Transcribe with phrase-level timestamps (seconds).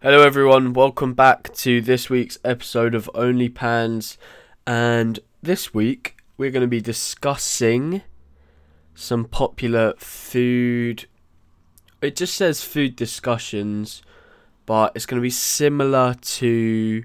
[0.00, 0.74] Hello, everyone.
[0.74, 4.16] Welcome back to this week's episode of Only Pans.
[4.64, 8.02] And this week, we're going to be discussing
[8.94, 11.08] some popular food.
[12.00, 14.02] It just says food discussions,
[14.66, 17.02] but it's going to be similar to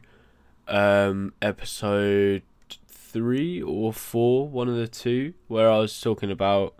[0.68, 2.44] um, episode
[2.88, 6.76] three or four, one of the two, where I was talking about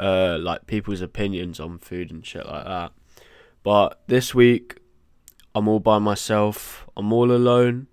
[0.00, 2.90] uh, like people's opinions on food and shit like that.
[3.62, 4.78] But this week,
[5.56, 6.86] I'm all by myself.
[6.98, 7.86] I'm all alone.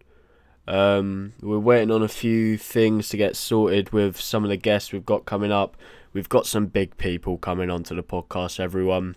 [0.67, 4.91] Um, we're waiting on a few things to get sorted with some of the guests
[4.91, 5.77] we've got coming up.
[6.11, 9.15] We've got some big people coming onto the podcast, everyone.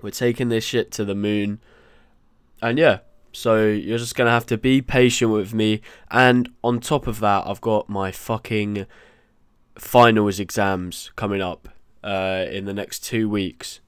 [0.00, 1.60] We're taking this shit to the moon.
[2.62, 3.00] And yeah,
[3.30, 5.82] so you're just going to have to be patient with me.
[6.10, 8.86] And on top of that, I've got my fucking
[9.74, 11.68] finals exams coming up
[12.02, 13.80] uh, in the next two weeks.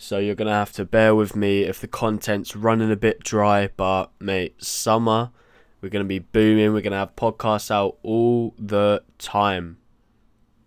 [0.00, 3.68] So you're gonna have to bear with me if the content's running a bit dry,
[3.76, 5.32] but mate, summer,
[5.80, 6.72] we're gonna be booming.
[6.72, 9.78] We're gonna have podcasts out all the time.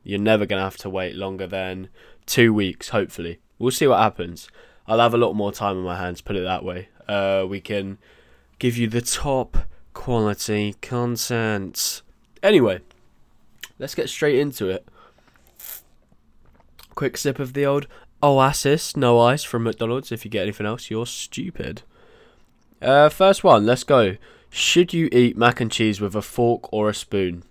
[0.03, 1.87] You're never gonna have to wait longer than
[2.25, 2.89] two weeks.
[2.89, 4.49] Hopefully, we'll see what happens.
[4.85, 6.19] I'll have a lot more time on my hands.
[6.19, 6.89] Put it that way.
[7.07, 7.99] Uh, we can
[8.59, 9.59] give you the top
[9.93, 12.01] quality content.
[12.43, 12.81] Anyway,
[13.79, 14.85] let's get straight into it.
[16.95, 17.87] Quick sip of the old
[18.23, 20.11] Oasis, no ice from McDonald's.
[20.11, 21.81] If you get anything else, you're stupid.
[22.81, 24.17] Uh, first one, let's go.
[24.49, 27.43] Should you eat mac and cheese with a fork or a spoon?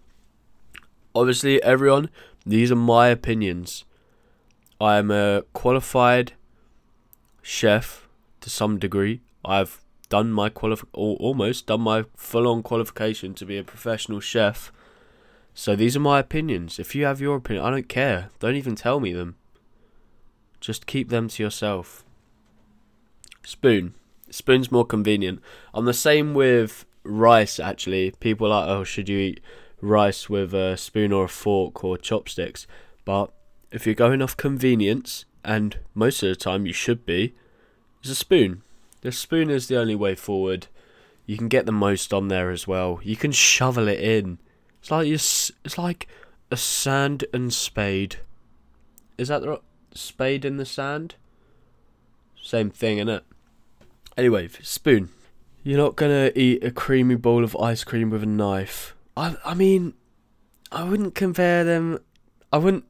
[1.14, 2.10] Obviously, everyone,
[2.44, 3.84] these are my opinions.
[4.80, 6.32] I am a qualified
[7.42, 8.08] chef
[8.42, 9.20] to some degree.
[9.44, 14.72] I've done my qualif- almost done my full-on qualification to be a professional chef.
[15.54, 16.78] So these are my opinions.
[16.78, 18.30] If you have your opinion, I don't care.
[18.38, 19.36] Don't even tell me them.
[20.60, 22.04] Just keep them to yourself.
[23.44, 23.94] Spoon.
[24.30, 25.40] Spoon's more convenient.
[25.74, 28.12] I'm the same with rice, actually.
[28.12, 29.40] People are like, oh, should you eat
[29.80, 32.66] rice with a spoon or a fork or chopsticks?
[33.04, 33.32] But
[33.72, 37.34] if you're going off convenience, and most of the time you should be,
[38.00, 38.62] it's a spoon.
[39.00, 40.66] The spoon is the only way forward.
[41.26, 43.00] You can get the most on there as well.
[43.02, 44.38] You can shovel it in.
[44.80, 46.08] It's like it's like
[46.50, 48.16] a sand and spade.
[49.18, 49.60] Is that the
[49.94, 51.14] spade in the sand.
[52.42, 53.22] Same thing, innit?
[54.16, 55.10] Anyway, spoon.
[55.62, 58.94] You're not gonna eat a creamy bowl of ice cream with a knife.
[59.16, 59.94] I, I mean,
[60.72, 61.98] I wouldn't compare them.
[62.52, 62.84] I wouldn't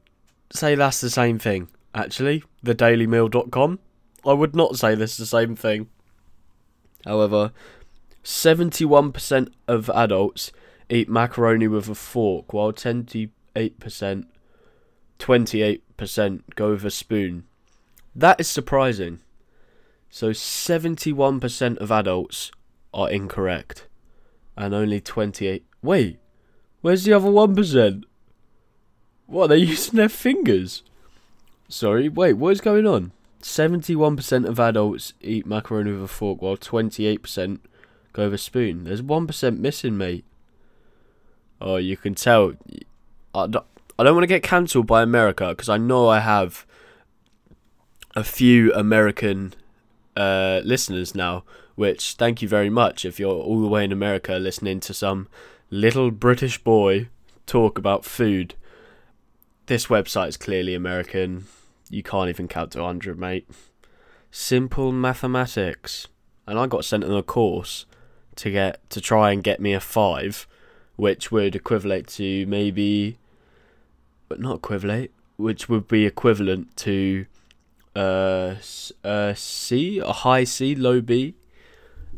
[0.53, 1.67] say that's the same thing.
[1.93, 3.79] Actually, the thedailymeal.com.
[4.25, 5.89] I would not say this is the same thing.
[7.05, 7.51] However,
[8.23, 10.51] 71% of adults
[10.91, 14.25] eat macaroni with a fork, while 28%,
[15.17, 17.45] 28 percent go with a spoon.
[18.15, 19.21] That is surprising.
[20.09, 22.51] So 71% of adults
[22.93, 23.87] are incorrect.
[24.57, 25.65] And only 28.
[25.81, 26.19] Wait,
[26.81, 28.03] where's the other 1%?
[29.27, 30.83] What, they're using their fingers?
[31.69, 33.13] Sorry, wait, what is going on?
[33.41, 37.59] 71% of adults eat macaroni with a fork, while 28%
[38.11, 38.83] go with a spoon.
[38.83, 40.25] There's 1% missing, mate.
[41.61, 42.53] Oh, you can tell.
[43.33, 43.43] I,
[43.99, 46.65] I don't want to get cancelled by America because I know I have
[48.15, 49.53] a few American
[50.15, 51.43] uh, listeners now.
[51.75, 55.27] Which thank you very much if you're all the way in America listening to some
[55.69, 57.07] little British boy
[57.45, 58.55] talk about food.
[59.67, 61.45] This website is clearly American.
[61.89, 63.49] You can't even count to 100, mate.
[64.31, 66.07] Simple mathematics.
[66.45, 67.85] And I got sent on a course
[68.35, 70.47] to get to try and get me a 5,
[70.95, 73.17] which would equivalent to maybe
[74.27, 77.25] but not equivalent, which would be equivalent to
[77.95, 78.55] uh,
[79.03, 81.35] a C, a high C, low B.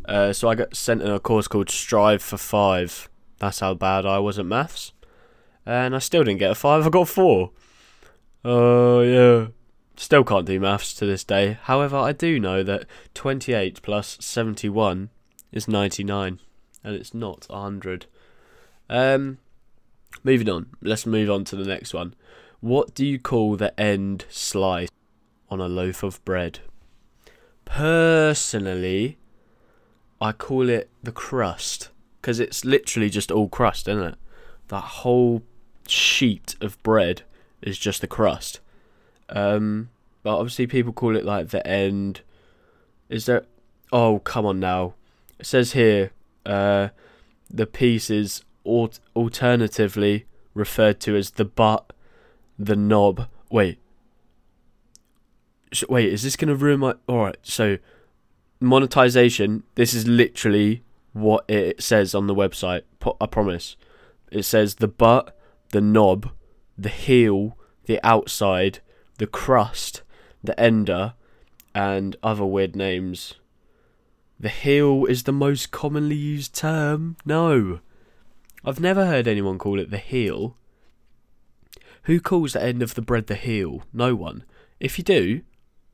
[0.06, 3.10] Uh, so I got sent in a course called Strive for Five.
[3.40, 4.94] That's how bad I was at maths,
[5.66, 6.86] and I still didn't get a five.
[6.86, 7.52] I got four.
[8.46, 9.48] Oh uh, yeah,
[9.96, 11.58] still can't do maths to this day.
[11.64, 15.10] However, I do know that twenty-eight plus seventy-one
[15.52, 16.40] is ninety-nine,
[16.84, 18.06] and it's not hundred.
[18.94, 19.40] Um,
[20.24, 20.68] Moving on.
[20.82, 22.14] Let's move on to the next one.
[22.62, 24.90] What do you call the end slice
[25.50, 26.60] on a loaf of bread?
[27.66, 29.18] Personally,
[30.22, 31.90] I call it the crust
[32.22, 34.16] because it's literally just all crust, isn't it?
[34.70, 35.44] That whole
[35.88, 37.24] sheet of bread
[37.62, 38.62] is just the crust.
[39.28, 39.90] Um,
[40.22, 42.22] but obviously, people call it like the end.
[43.10, 43.46] Is there?
[43.92, 44.94] Oh, come on now.
[45.38, 46.12] It says here,
[46.46, 46.90] uh,
[47.50, 48.10] the piece
[48.66, 51.94] is alternatively referred to as the butt,
[52.58, 53.28] the knob.
[53.50, 53.80] Wait.
[55.90, 56.94] Wait, is this going to ruin my.
[57.10, 57.78] Alright, so
[58.60, 59.64] monetization.
[59.76, 60.84] This is literally
[61.14, 62.84] what it says on the website.
[63.20, 63.76] I promise.
[64.32, 65.38] It says the butt,
[65.70, 66.32] the knob,
[66.78, 68.80] the heel, the outside,
[69.18, 70.02] the crust,
[70.44, 71.14] the ender,
[71.76, 73.36] and other weird names.
[74.40, 77.18] The heel is the most commonly used term.
[77.26, 77.80] No.
[78.66, 80.56] I've never heard anyone call it the heel.
[82.04, 83.84] Who calls the end of the bread the heel?
[83.92, 84.44] No one.
[84.80, 85.42] If you do,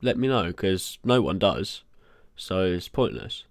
[0.00, 1.82] let me know, because no one does.
[2.36, 3.44] So it's pointless.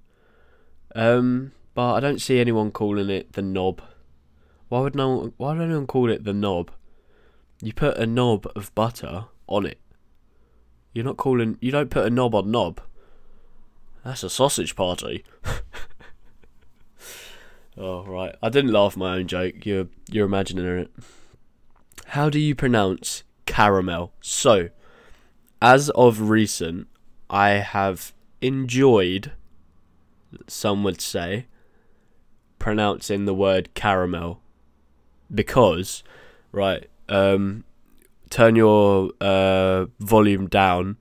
[0.95, 3.81] Um, but I don't see anyone calling it the knob.
[4.69, 6.71] Why would no one, why would anyone call it the knob?
[7.61, 9.79] You put a knob of butter on it.
[10.93, 12.81] You're not calling you don't put a knob on knob.
[14.03, 15.23] That's a sausage party.
[17.79, 18.35] oh right.
[18.43, 19.65] I didn't laugh my own joke.
[19.65, 20.91] You're you're imagining it.
[22.07, 24.13] How do you pronounce caramel?
[24.21, 24.69] So,
[25.61, 26.87] as of recent,
[27.29, 29.31] I have enjoyed
[30.47, 31.47] some would say
[32.57, 34.41] pronouncing the word caramel
[35.33, 36.03] because
[36.51, 37.63] right um
[38.29, 40.97] turn your uh volume down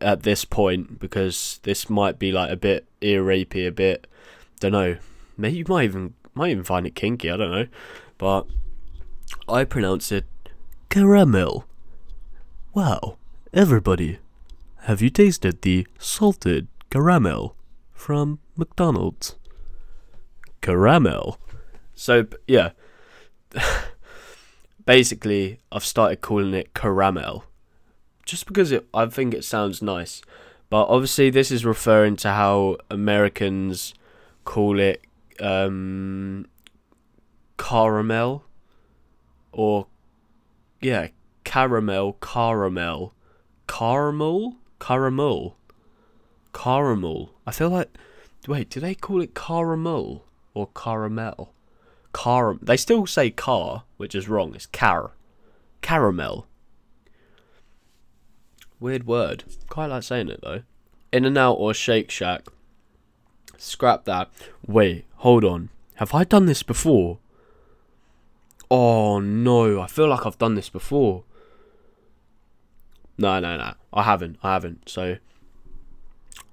[0.00, 4.06] at this point because this might be like a bit ear rapey a bit
[4.58, 4.96] don't know
[5.40, 7.66] maybe you might even might even find it kinky i don't know.
[8.18, 8.46] But
[9.48, 10.26] i pronounce it
[10.88, 11.66] caramel.
[12.74, 13.16] Wow
[13.52, 14.18] everybody
[14.84, 17.54] have you tasted the salted caramel
[17.92, 19.36] from mcdonald's?
[20.62, 21.38] Caramel.
[21.94, 22.70] So yeah.
[24.86, 27.44] Basically I've started calling it caramel.
[28.24, 30.22] Just because it I think it sounds nice.
[30.70, 33.94] But obviously this is referring to how Americans
[34.44, 35.02] call it
[35.40, 36.46] um,
[37.58, 38.44] caramel
[39.52, 39.86] or
[40.80, 41.08] yeah,
[41.44, 43.14] caramel, caramel,
[43.66, 45.56] caramel, caramel,
[46.52, 47.30] caramel.
[47.46, 47.88] I feel like
[48.46, 51.52] wait, do they call it caramel or caramel?
[52.12, 52.56] Car.
[52.60, 54.54] They still say car, which is wrong.
[54.54, 55.12] It's car.
[55.80, 56.46] Caramel.
[58.80, 59.44] Weird word.
[59.68, 60.62] Quite like saying it though.
[61.12, 62.46] In-N-Out or Shake Shack.
[63.60, 64.30] Scrap that.
[64.66, 65.68] Wait, hold on.
[65.96, 67.18] Have I done this before?
[68.70, 71.24] Oh no, I feel like I've done this before.
[73.18, 73.74] No, no, no.
[73.92, 74.38] I haven't.
[74.42, 74.88] I haven't.
[74.88, 75.18] So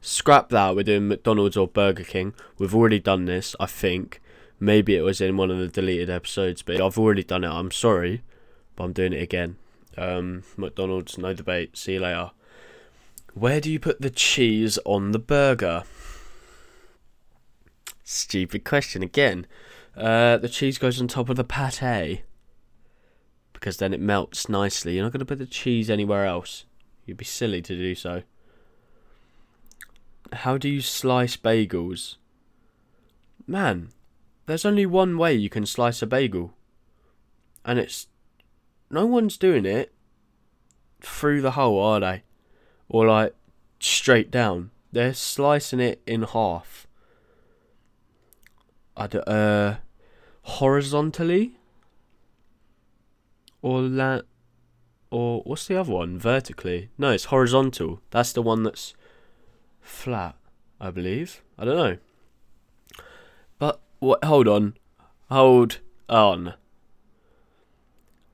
[0.02, 0.76] scrap that.
[0.76, 2.34] We're doing McDonald's or Burger King.
[2.58, 4.20] We've already done this, I think.
[4.60, 7.50] Maybe it was in one of the deleted episodes, but I've already done it.
[7.50, 8.22] I'm sorry,
[8.76, 9.56] but I'm doing it again.
[9.98, 11.78] Um, McDonald's, no debate.
[11.78, 12.32] See you later.
[13.34, 15.84] Where do you put the cheese on the burger?
[18.10, 19.46] Stupid question again.
[19.94, 22.22] Uh, the cheese goes on top of the pate
[23.52, 24.96] because then it melts nicely.
[24.96, 26.64] You're not going to put the cheese anywhere else.
[27.06, 28.24] You'd be silly to do so.
[30.32, 32.16] How do you slice bagels?
[33.46, 33.90] Man,
[34.46, 36.54] there's only one way you can slice a bagel.
[37.66, 38.08] And it's.
[38.90, 39.94] No one's doing it
[41.02, 42.24] through the hole, are they?
[42.88, 43.36] Or like
[43.82, 44.72] straight down.
[44.94, 46.87] They're slicing it in half.
[48.98, 49.76] I d- uh,
[50.42, 51.58] horizontally?
[53.62, 54.22] Or la-
[55.12, 56.18] or what's the other one?
[56.20, 56.90] Vertically?
[56.98, 58.02] No, it's horizontal.
[58.10, 58.94] That's the one that's
[59.80, 60.36] flat,
[60.82, 61.42] I believe.
[61.58, 61.98] I don't know.
[63.60, 64.24] But what?
[64.24, 64.74] Hold on.
[65.30, 65.80] Hold
[66.10, 66.56] on.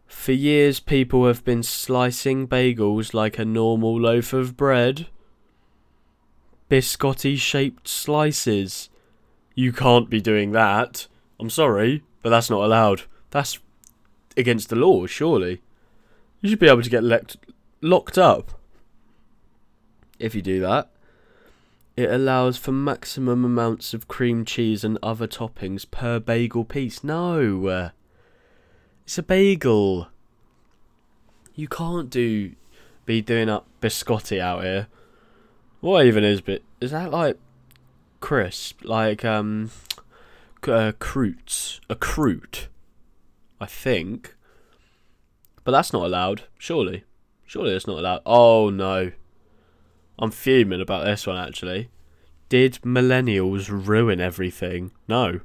[0.07, 5.07] For years, people have been slicing bagels like a normal loaf of bread.
[6.69, 8.89] Biscotti shaped slices.
[9.55, 11.07] You can't be doing that.
[11.39, 13.03] I'm sorry, but that's not allowed.
[13.31, 13.59] That's
[14.35, 15.61] against the law, surely.
[16.41, 17.03] You should be able to get
[17.81, 18.59] locked up
[20.19, 20.89] if you do that.
[21.95, 27.03] It allows for maximum amounts of cream cheese and other toppings per bagel piece.
[27.03, 27.91] No!
[29.03, 30.07] It's a bagel.
[31.53, 32.53] You can't do
[33.05, 34.87] be doing up biscotti out here.
[35.81, 36.63] What even is bit?
[36.81, 37.37] Is that like
[38.23, 38.85] crisp?
[38.85, 39.69] Like um,
[40.63, 41.81] uh, croûtes?
[41.89, 42.67] A croûte?
[43.59, 44.35] I think.
[45.65, 46.43] But that's not allowed.
[46.57, 47.03] Surely,
[47.45, 48.21] surely it's not allowed.
[48.25, 49.11] Oh no.
[50.17, 51.89] I'm fuming about this one actually.
[52.47, 54.91] Did millennials ruin everything?
[55.09, 55.41] No.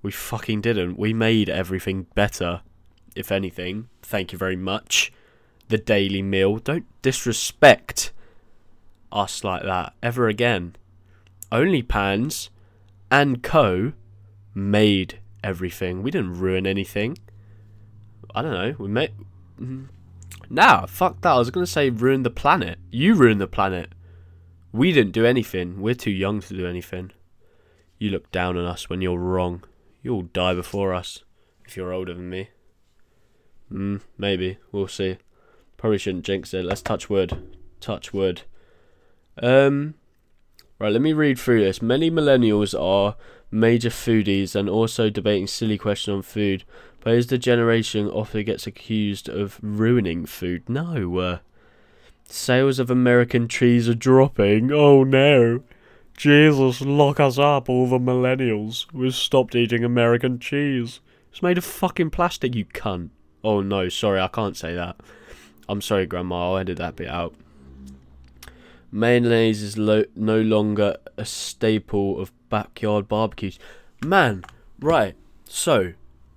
[0.00, 0.98] We fucking didn't.
[0.98, 2.62] We made everything better.
[3.14, 3.88] If anything.
[4.02, 5.12] Thank you very much.
[5.68, 6.56] The Daily Meal.
[6.56, 8.12] Don't disrespect
[9.12, 10.76] us like that ever again.
[11.54, 12.48] OnlyPans
[13.12, 13.92] and Co.
[14.54, 16.02] made everything.
[16.02, 17.16] We didn't ruin anything.
[18.34, 18.74] I don't know.
[18.76, 19.12] We made.
[19.60, 19.84] Mm-hmm.
[20.50, 21.30] Nah, fuck that.
[21.30, 22.78] I was gonna say ruin the planet.
[22.90, 23.92] You ruined the planet
[24.72, 25.80] We didn't do anything.
[25.80, 27.12] We're too young to do anything.
[27.98, 29.62] You look down on us when you're wrong.
[30.02, 31.22] You'll die before us
[31.64, 32.48] if you're older than me.
[33.68, 34.58] Hmm, maybe.
[34.72, 35.18] We'll see.
[35.76, 36.64] Probably shouldn't jinx it.
[36.64, 37.56] Let's touch wood.
[37.80, 38.42] Touch wood.
[39.40, 39.94] Um,
[40.78, 41.82] right, let me read through this.
[41.82, 43.16] Many millennials are
[43.50, 46.64] major foodies and also debating silly questions on food.
[47.00, 50.68] But is the generation often gets accused of ruining food?
[50.68, 51.18] No.
[51.18, 51.38] Uh,
[52.28, 54.72] sales of American cheese are dropping.
[54.72, 55.62] Oh no.
[56.16, 58.86] Jesus, lock us up, all the millennials.
[58.92, 61.00] We've stopped eating American cheese.
[61.30, 63.10] It's made of fucking plastic, you cunt.
[63.42, 64.96] Oh no, sorry, I can't say that.
[65.68, 67.34] I'm sorry, Grandma, I'll edit that bit out.
[68.94, 73.58] Mayonnaise is lo- no longer a staple of backyard barbecues.
[74.04, 74.44] Man,
[74.78, 75.94] right, so,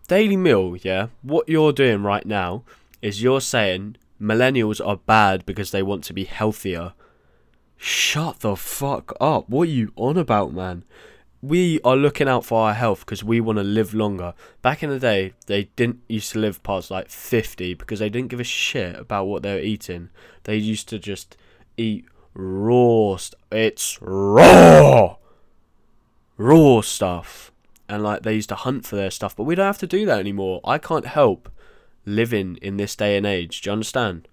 [0.08, 2.64] Daily Meal, yeah, what you're doing right now
[3.00, 6.94] is you're saying millennials are bad because they want to be healthier.
[7.76, 9.48] Shut the fuck up.
[9.48, 10.84] What are you on about, man?
[11.44, 14.34] We are looking out for our health because we want to live longer.
[14.64, 18.30] Back in the day, they didn't used to live past like 50 because they didn't
[18.30, 20.10] give a shit about what they were eating.
[20.46, 21.38] They used to just
[21.78, 22.06] eat
[22.38, 23.18] raw.
[23.52, 25.16] It's raw!
[26.38, 27.52] Raw stuff.
[27.90, 30.06] And like they used to hunt for their stuff, but we don't have to do
[30.06, 30.62] that anymore.
[30.64, 31.50] I can't help
[32.06, 33.62] living in this day and age.
[33.62, 34.28] Do you understand?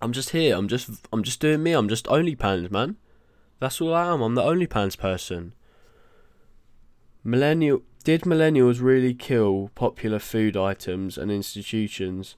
[0.00, 0.56] I'm just here.
[0.56, 1.72] I'm just I'm just doing me.
[1.72, 2.96] I'm just only OnlyPans, man.
[3.60, 4.20] That's all I am.
[4.20, 5.54] I'm the only OnlyPans person.
[7.24, 12.34] Millennial did millennials really kill popular food items and institutions,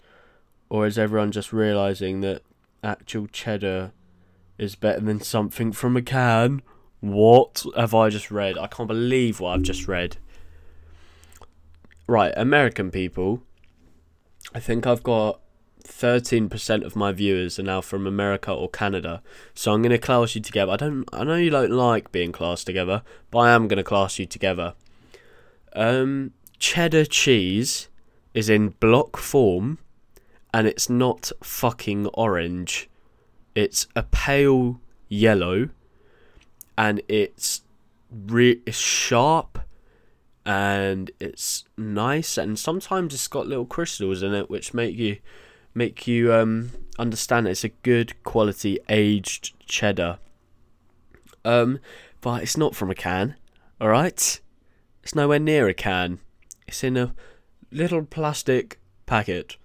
[0.68, 2.42] or is everyone just realizing that
[2.82, 3.92] actual cheddar
[4.58, 6.62] is better than something from a can?
[7.00, 8.56] What have I just read?
[8.56, 10.16] I can't believe what I've just read.
[12.06, 13.42] Right, American people.
[14.54, 15.40] I think I've got
[15.84, 19.22] 13% of my viewers are now from America or Canada.
[19.54, 20.72] So I'm going to class you together.
[20.72, 23.84] I don't I know you don't like being classed together, but I am going to
[23.84, 24.74] class you together.
[25.74, 27.88] Um cheddar cheese
[28.32, 29.78] is in block form
[30.52, 32.88] and it's not fucking orange.
[33.54, 35.68] It's a pale yellow
[36.76, 37.62] and it's
[38.10, 39.58] re- it's sharp
[40.44, 45.18] and it's nice and sometimes it's got little crystals in it which make you
[45.74, 50.18] make you um, understand it's a good quality aged cheddar.
[51.44, 51.80] Um,
[52.20, 53.36] but it's not from a can,
[53.80, 54.40] all right?
[55.02, 56.20] It's nowhere near a can.
[56.66, 57.14] It's in a
[57.70, 59.56] little plastic packet,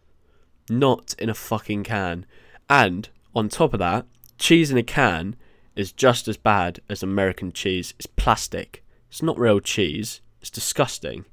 [0.69, 2.25] not in a fucking can.
[2.69, 4.06] And on top of that,
[4.38, 5.36] cheese in a can
[5.76, 7.94] is just as bad as American cheese.
[7.98, 8.84] It's plastic.
[9.10, 10.22] It's not real cheese.
[10.42, 11.26] It's disgusting.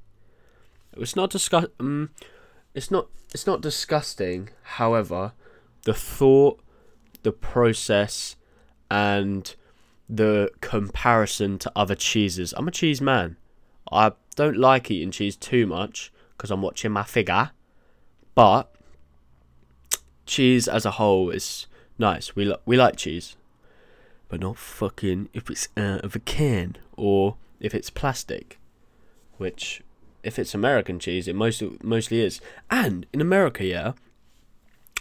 [0.95, 1.67] It's not disgust.
[1.79, 2.11] Um,
[2.73, 4.49] it's not it's not disgusting.
[4.63, 5.33] However,
[5.83, 6.61] the thought,
[7.23, 8.35] the process,
[8.89, 9.55] and
[10.09, 12.53] the comparison to other cheeses.
[12.55, 13.37] I'm a cheese man.
[13.91, 17.51] I don't like eating cheese too much because I'm watching my figure,
[18.35, 18.73] but
[20.25, 22.35] cheese as a whole is nice.
[22.35, 23.35] We li- we like cheese,
[24.29, 28.59] but not fucking if it's out of a can or if it's plastic,
[29.37, 29.81] which
[30.23, 32.41] if it's American cheese, it most mostly is.
[32.69, 33.93] And in America, yeah,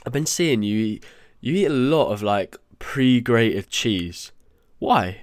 [0.05, 1.05] I've been seeing you eat,
[1.41, 4.33] you eat a lot of like pre-grated cheese.
[4.79, 5.23] Why?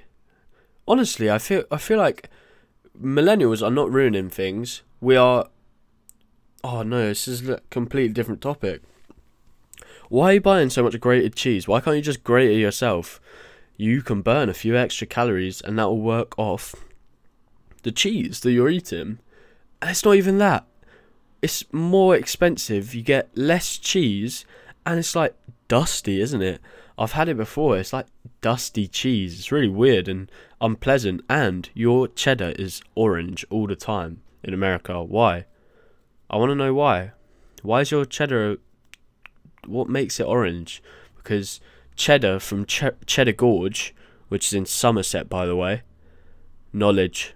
[0.88, 2.30] Honestly, I feel I feel like
[3.02, 4.82] millennials are not ruining things.
[5.00, 5.48] We are.
[6.64, 8.82] Oh no, this is a completely different topic.
[10.10, 11.68] Why are you buying so much grated cheese?
[11.68, 13.20] Why can't you just grate it yourself?
[13.78, 16.76] You can burn a few extra calories and that will work off
[17.84, 19.20] the cheese that you're eating.
[19.82, 20.66] And it's not even that.
[21.42, 22.96] It's more expensive.
[22.96, 24.46] You get less cheese,
[24.86, 25.36] and it's like
[25.68, 26.62] dusty, isn't it?
[26.98, 27.78] I've had it before.
[27.78, 28.08] It's like
[28.40, 29.38] dusty cheese.
[29.38, 30.32] It's really weird and
[30.62, 31.22] unpleasant.
[31.30, 35.04] And your cheddar is orange all the time in America.
[35.04, 35.46] Why?
[36.30, 37.12] I want to know why.
[37.62, 38.58] Why is your cheddar?
[39.66, 40.82] What makes it orange?
[41.16, 41.60] Because
[41.96, 43.94] cheddar from Ch- Cheddar Gorge,
[44.30, 45.84] which is in Somerset, by the way.
[46.72, 47.34] Knowledge.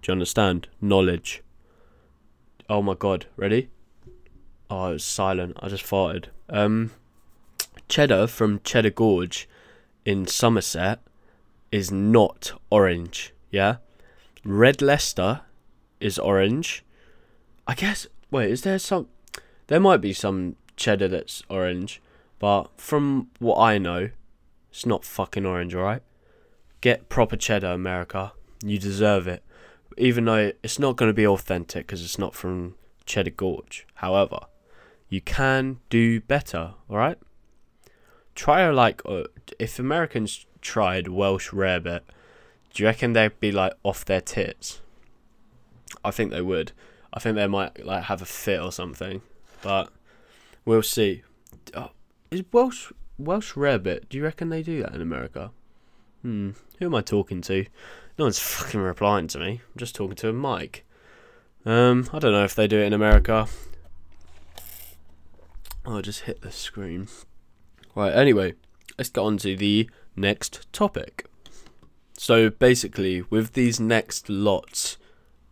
[0.00, 0.68] Do you understand?
[0.80, 1.42] Knowledge.
[2.68, 3.68] Oh my god, ready?
[4.68, 5.56] Oh, it was silent.
[5.60, 6.26] I just farted.
[6.48, 6.90] Um,
[7.88, 9.48] cheddar from Cheddar Gorge
[10.04, 11.00] in Somerset
[11.70, 13.76] is not orange, yeah?
[14.44, 15.42] Red Leicester
[16.00, 16.84] is orange.
[17.66, 19.08] I guess, wait, is there some.
[19.68, 22.02] There might be some cheddar that's orange,
[22.38, 24.10] but from what I know,
[24.70, 26.02] it's not fucking orange, alright?
[26.80, 28.32] Get proper cheddar, America.
[28.64, 29.42] You deserve it
[29.96, 32.74] even though it's not going to be authentic because it's not from
[33.06, 33.86] Cheddar Gorge.
[33.94, 34.40] However,
[35.08, 36.74] you can do better.
[36.88, 37.18] All right.
[38.34, 39.24] Try like uh,
[39.58, 42.00] if Americans tried Welsh rarebit,
[42.72, 44.80] do you reckon they'd be like off their tits?
[46.04, 46.72] I think they would.
[47.12, 49.20] I think they might like have a fit or something,
[49.60, 49.90] but
[50.64, 51.22] we'll see.
[51.74, 51.90] Oh,
[52.30, 54.08] is Welsh Welsh rarebit?
[54.08, 55.50] Do you reckon they do that in America?
[56.22, 56.50] Hmm.
[56.78, 57.66] Who am I talking to?
[58.18, 59.60] No one's fucking replying to me.
[59.64, 60.86] I'm just talking to a mic.
[61.64, 63.46] Um, I don't know if they do it in America.
[65.84, 67.08] Oh, just hit the screen.
[67.94, 68.12] Right.
[68.12, 68.54] Anyway,
[68.98, 71.26] let's get on to the next topic.
[72.16, 74.96] So basically, with these next lots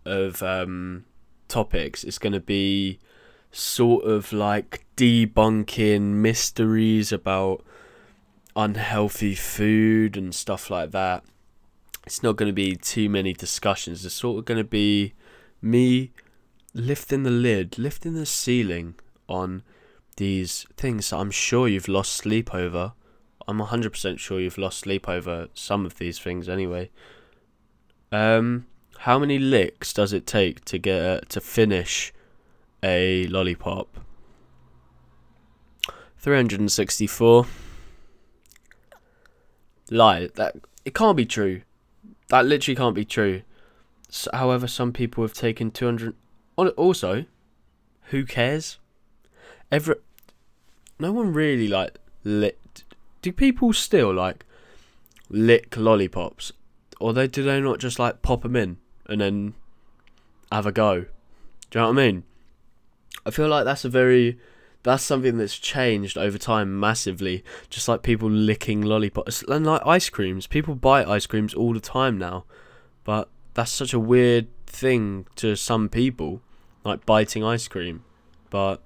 [0.04, 1.04] of um,
[1.48, 3.00] topics, it's going to be
[3.52, 7.64] sort of like debunking mysteries about
[8.56, 11.24] unhealthy food and stuff like that.
[12.06, 14.04] It's not going to be too many discussions.
[14.04, 15.14] It's sort of going to be
[15.62, 16.12] me
[16.74, 18.94] lifting the lid, lifting the ceiling
[19.28, 19.62] on
[20.16, 22.92] these things I'm sure you've lost sleep over.
[23.48, 26.90] I'm 100% sure you've lost sleep over some of these things anyway.
[28.12, 28.66] Um,
[28.98, 32.12] how many licks does it take to get uh, to finish
[32.82, 34.00] a lollipop?
[36.18, 37.46] 364.
[39.90, 40.28] Lie.
[40.34, 41.62] That it can't be true.
[42.28, 43.42] That literally can't be true.
[44.08, 46.14] So, however, some people have taken 200.
[46.76, 47.24] Also,
[48.10, 48.78] who cares?
[49.72, 49.96] Every
[50.98, 52.84] no one really like lit.
[53.22, 54.44] Do people still like
[55.28, 56.52] lick lollipops,
[56.98, 59.54] or they do they not just like pop them in and then
[60.52, 61.06] have a go?
[61.70, 62.24] Do you know what I mean?
[63.24, 64.38] I feel like that's a very
[64.82, 67.44] that's something that's changed over time massively.
[67.68, 70.46] Just like people licking lollipops and like ice creams.
[70.46, 72.44] People buy ice creams all the time now,
[73.04, 76.40] but that's such a weird thing to some people,
[76.84, 78.04] like biting ice cream.
[78.48, 78.82] But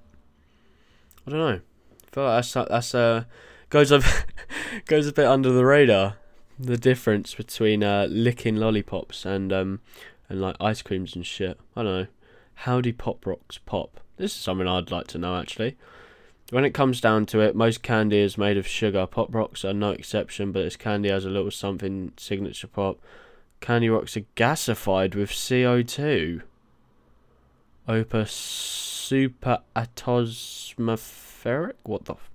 [1.26, 1.60] I don't know.
[1.60, 3.24] I feel like that's that's uh
[3.70, 4.02] goes a
[4.86, 6.16] goes a bit under the radar.
[6.56, 9.80] The difference between uh, licking lollipops and um
[10.28, 11.58] and like ice creams and shit.
[11.76, 12.06] I don't know.
[12.58, 14.00] How do pop rocks pop?
[14.16, 15.76] This is something I'd like to know actually.
[16.50, 19.06] When it comes down to it, most candy is made of sugar.
[19.06, 22.98] Pop rocks are no exception, but this candy has a little something signature pop.
[23.60, 26.42] Candy rocks are gasified with CO2.
[27.88, 31.76] Opus super atmospheric?
[31.82, 32.14] What the?
[32.14, 32.30] F-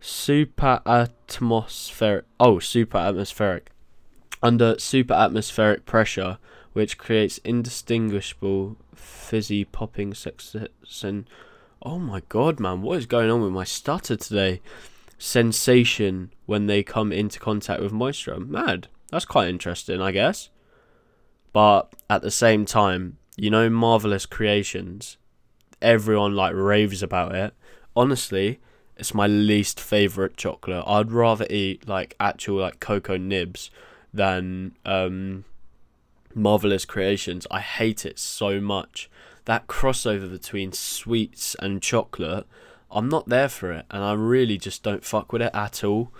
[0.00, 2.24] super atmospheric.
[2.40, 3.70] Oh, super atmospheric.
[4.42, 6.38] Under super atmospheric pressure,
[6.78, 11.26] which creates indistinguishable fizzy popping sensation.
[11.82, 14.60] Oh my god, man, what is going on with my stutter today?
[15.18, 18.38] Sensation when they come into contact with moisture.
[18.38, 18.86] Mad.
[19.10, 20.50] That's quite interesting, I guess.
[21.52, 25.16] But at the same time, you know, marvelous creations.
[25.82, 27.54] Everyone like raves about it.
[27.96, 28.60] Honestly,
[28.96, 30.84] it's my least favorite chocolate.
[30.86, 33.68] I'd rather eat like actual like cocoa nibs
[34.14, 35.44] than um,
[36.38, 37.46] marvelous creations.
[37.50, 39.10] I hate it so much.
[39.44, 42.46] That crossover between sweets and chocolate,
[42.90, 46.12] I'm not there for it, and I really just don't fuck with it at all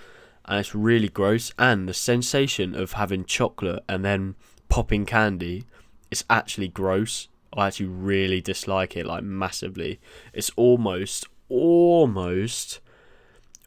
[0.48, 1.52] and it's really gross.
[1.58, 4.34] And the sensation of having chocolate and then
[4.68, 5.64] popping candy
[6.10, 7.28] it's actually gross.
[7.52, 10.00] I actually really dislike it, like massively.
[10.32, 12.80] It's almost, almost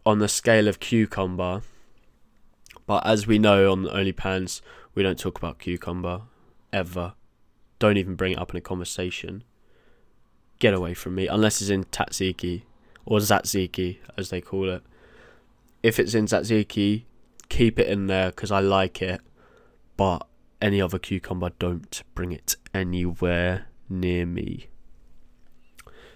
[0.05, 1.61] on the scale of cucumber.
[2.87, 4.61] But as we know on the OnlyPans,
[4.95, 6.21] we don't talk about cucumber
[6.73, 7.13] ever.
[7.79, 9.43] Don't even bring it up in a conversation.
[10.59, 12.63] Get away from me, unless it's in tzatziki
[13.05, 14.83] or tzatziki, as they call it
[15.83, 17.03] if it's in tzatziki,
[17.49, 19.21] keep it in there because I like it.
[19.97, 20.27] But
[20.61, 24.67] any other cucumber, don't bring it anywhere near me.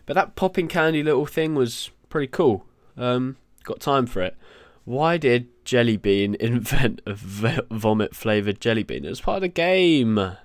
[0.05, 2.65] But that popping candy little thing was pretty cool.
[2.95, 4.37] Um, got time for it.
[4.83, 9.03] Why did Jelly Bean invent a vomit flavored jelly bean?
[9.03, 10.37] It was part of the game.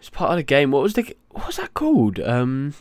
[0.00, 0.70] It's part of the game.
[0.70, 2.18] What was the what was that called?
[2.18, 2.74] Um.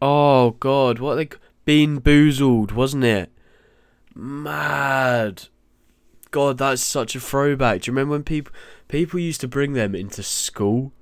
[0.00, 1.28] Oh God, what they
[1.66, 3.32] BeanBoozled, wasn't it?
[4.14, 5.48] Mad.
[6.30, 7.82] God, that's such a throwback.
[7.82, 8.52] Do you remember when people
[8.86, 10.92] people used to bring them into school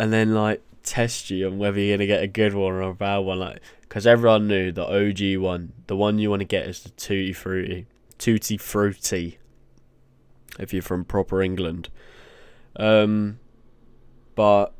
[0.00, 2.94] and then like test you on whether you're gonna get a good one or a
[2.94, 3.40] bad one?
[3.40, 6.90] Like, because everyone knew the OG one, the one you want to get is the
[6.90, 9.38] tutti frutti, tutti frutti.
[10.58, 11.90] If you're from proper England,
[12.78, 13.38] um,
[14.34, 14.72] but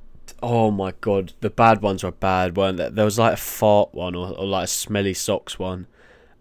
[0.42, 2.90] oh my god, the bad ones were bad, weren't there?
[2.90, 5.86] There was like a fart one or, or like a smelly socks one,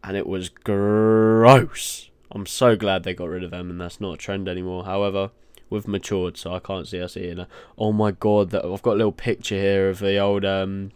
[0.03, 2.09] and it was gross.
[2.31, 4.85] I'm so glad they got rid of them, and that's not a trend anymore.
[4.85, 5.31] However,
[5.69, 7.47] we've matured, so I can't see us eating it.
[7.77, 10.91] Oh my god, that I've got a little picture here of the old um,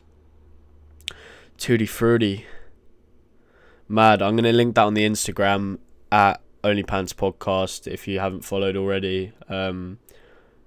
[1.57, 2.45] Tutti Frutti.
[3.87, 4.21] mad.
[4.21, 5.79] I'm gonna link that on the Instagram
[6.11, 9.31] at OnlyPans Podcast if you haven't followed already.
[9.47, 9.99] Um,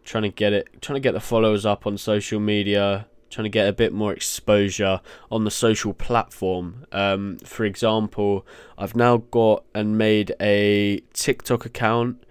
[0.05, 3.07] trying to get it, trying to get the followers up on social media.
[3.31, 6.85] Trying to get a bit more exposure on the social platform.
[6.93, 12.23] Um, for example, I've now got and made a TikTok account.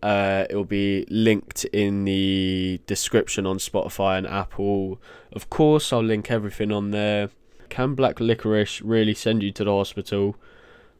[0.00, 5.00] Uh, it will be linked in the description on Spotify and Apple.
[5.32, 7.30] Of course, I'll link everything on there.
[7.68, 10.36] Can black licorice really send you to the hospital?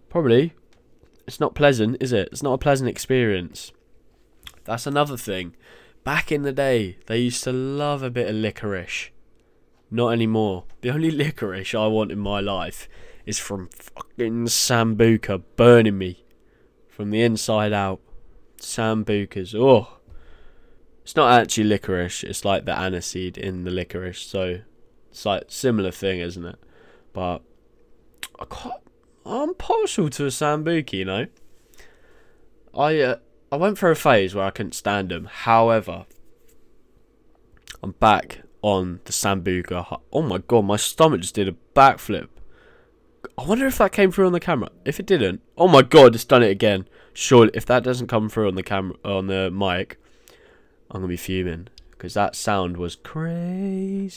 [0.08, 0.54] Probably.
[1.28, 2.28] It's not pleasant, is it?
[2.32, 3.70] It's not a pleasant experience.
[4.64, 5.54] That's another thing.
[6.04, 9.10] Back in the day, they used to love a bit of licorice.
[9.90, 10.64] Not anymore.
[10.82, 12.88] The only licorice I want in my life
[13.24, 16.24] is from fucking Sambuca burning me
[16.88, 18.00] from the inside out.
[18.60, 19.54] Sambucas.
[19.58, 19.98] Oh.
[21.02, 24.60] It's not actually licorice, it's like the aniseed in the licorice, so
[25.10, 26.56] it's like similar thing, isn't it?
[27.12, 27.42] But
[28.40, 28.80] I can't,
[29.26, 31.26] I'm partial to a Sambuca, you know.
[32.72, 33.16] I uh,
[33.54, 35.26] I went through a phase where I couldn't stand them.
[35.26, 36.06] However,
[37.84, 40.00] I'm back on the Sambuca.
[40.12, 42.26] Oh my god, my stomach just did a backflip.
[43.38, 44.70] I wonder if that came through on the camera.
[44.84, 46.88] If it didn't, oh my god, it's done it again.
[47.12, 50.00] Surely, if that doesn't come through on the camera on the mic,
[50.90, 54.16] I'm gonna be fuming because that sound was crazy.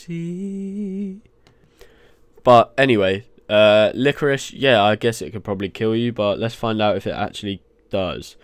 [2.42, 6.82] But anyway, uh, licorice, yeah, I guess it could probably kill you, but let's find
[6.82, 8.34] out if it actually does.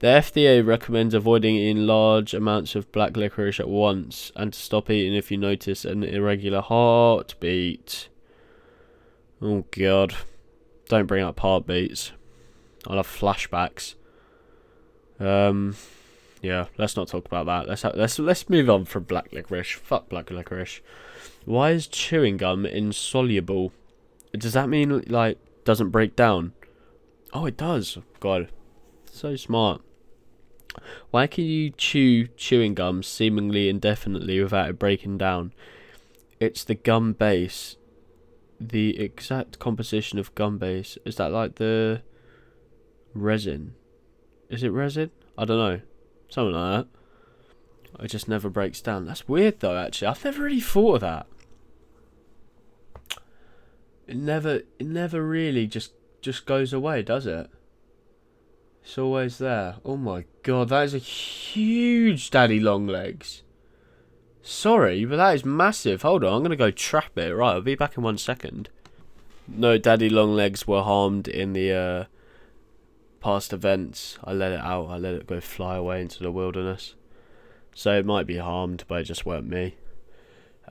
[0.00, 4.88] The FDA recommends avoiding eating large amounts of black licorice at once and to stop
[4.88, 8.08] eating if you notice an irregular heartbeat.
[9.42, 10.14] Oh god.
[10.88, 12.12] Don't bring up heartbeats.
[12.86, 13.94] I'll have flashbacks.
[15.18, 15.76] Um
[16.40, 17.68] yeah, let's not talk about that.
[17.68, 19.74] Let's let's let's move on from black licorice.
[19.74, 20.80] Fuck black licorice.
[21.44, 23.74] Why is chewing gum insoluble?
[24.32, 26.54] Does that mean like doesn't break down?
[27.34, 27.98] Oh, it does.
[28.18, 28.48] God,
[29.04, 29.82] so smart.
[31.10, 35.52] Why can you chew chewing gum seemingly indefinitely without it breaking down?
[36.38, 37.76] It's the gum base.
[38.60, 40.98] The exact composition of gum base.
[41.04, 42.02] Is that like the
[43.14, 43.74] resin?
[44.48, 45.10] Is it resin?
[45.36, 45.80] I don't know.
[46.28, 48.04] Something like that.
[48.04, 49.06] It just never breaks down.
[49.06, 50.08] That's weird though, actually.
[50.08, 51.26] I've never really thought of that.
[54.06, 57.48] It never it never really just just goes away, does it?
[58.82, 59.76] It's always there.
[59.84, 63.42] Oh my god, that is a huge daddy long legs.
[64.42, 66.02] Sorry, but that is massive.
[66.02, 67.34] Hold on, I'm gonna go trap it.
[67.34, 68.68] Right, I'll be back in one second.
[69.46, 72.04] No, daddy long legs were harmed in the uh,
[73.20, 74.18] past events.
[74.24, 74.86] I let it out.
[74.86, 76.94] I let it go fly away into the wilderness.
[77.74, 79.76] So it might be harmed, but it just weren't me.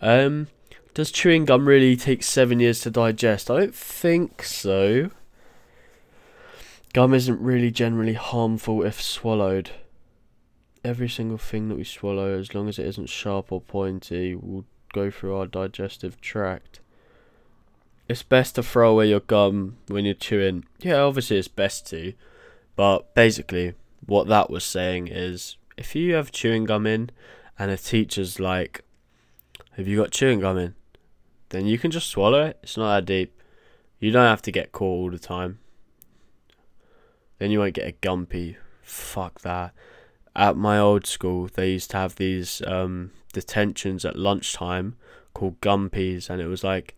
[0.02, 0.48] Um,
[0.94, 3.50] does chewing gum really take seven years to digest?
[3.50, 5.12] I don't think so.
[6.94, 9.72] Gum isn't really generally harmful if swallowed.
[10.84, 14.66] Every single thing that we swallow, as long as it isn't sharp or pointy, will
[14.94, 16.80] go through our digestive tract.
[18.08, 20.66] It's best to throw away your gum when you're chewing.
[20.80, 22.14] Yeah, obviously it's best to.
[22.76, 23.76] But basically,
[24.06, 27.12] what that was saying is if you have chewing gum in
[27.60, 28.84] and a teacher's like,
[29.74, 30.74] Have you got chewing gum in?
[31.50, 32.58] Then you can just swallow it.
[32.64, 33.40] It's not that deep.
[34.00, 35.60] You don't have to get caught all the time.
[37.40, 38.58] Then you won't get a gumpy.
[38.84, 39.74] Fuck that.
[40.36, 44.96] At my old school, they used to have these um, detentions at lunchtime
[45.34, 46.96] called gumpies, and it was like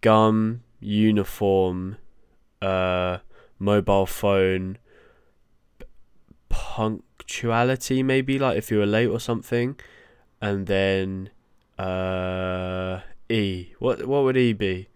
[0.00, 1.96] gum, uniform,
[2.62, 3.18] uh,
[3.58, 4.78] mobile phone,
[6.48, 9.78] punctuality, maybe like if you were late or something,
[10.40, 11.30] and then
[11.78, 13.72] uh, E.
[13.78, 14.88] What what would E be?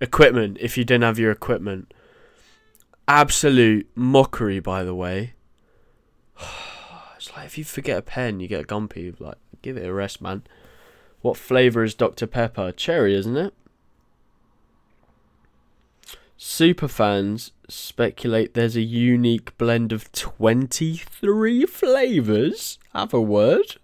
[0.00, 0.58] Equipment.
[0.60, 1.92] If you didn't have your equipment,
[3.08, 5.34] absolute mockery, by the way.
[7.16, 9.18] It's like if you forget a pen, you get a gumpy.
[9.18, 10.42] Like, give it a rest, man.
[11.22, 12.26] What flavour is Dr.
[12.26, 12.72] Pepper?
[12.72, 13.54] Cherry, isn't it?
[16.38, 22.78] Superfans speculate there's a unique blend of 23 flavours.
[22.92, 23.76] Have a word.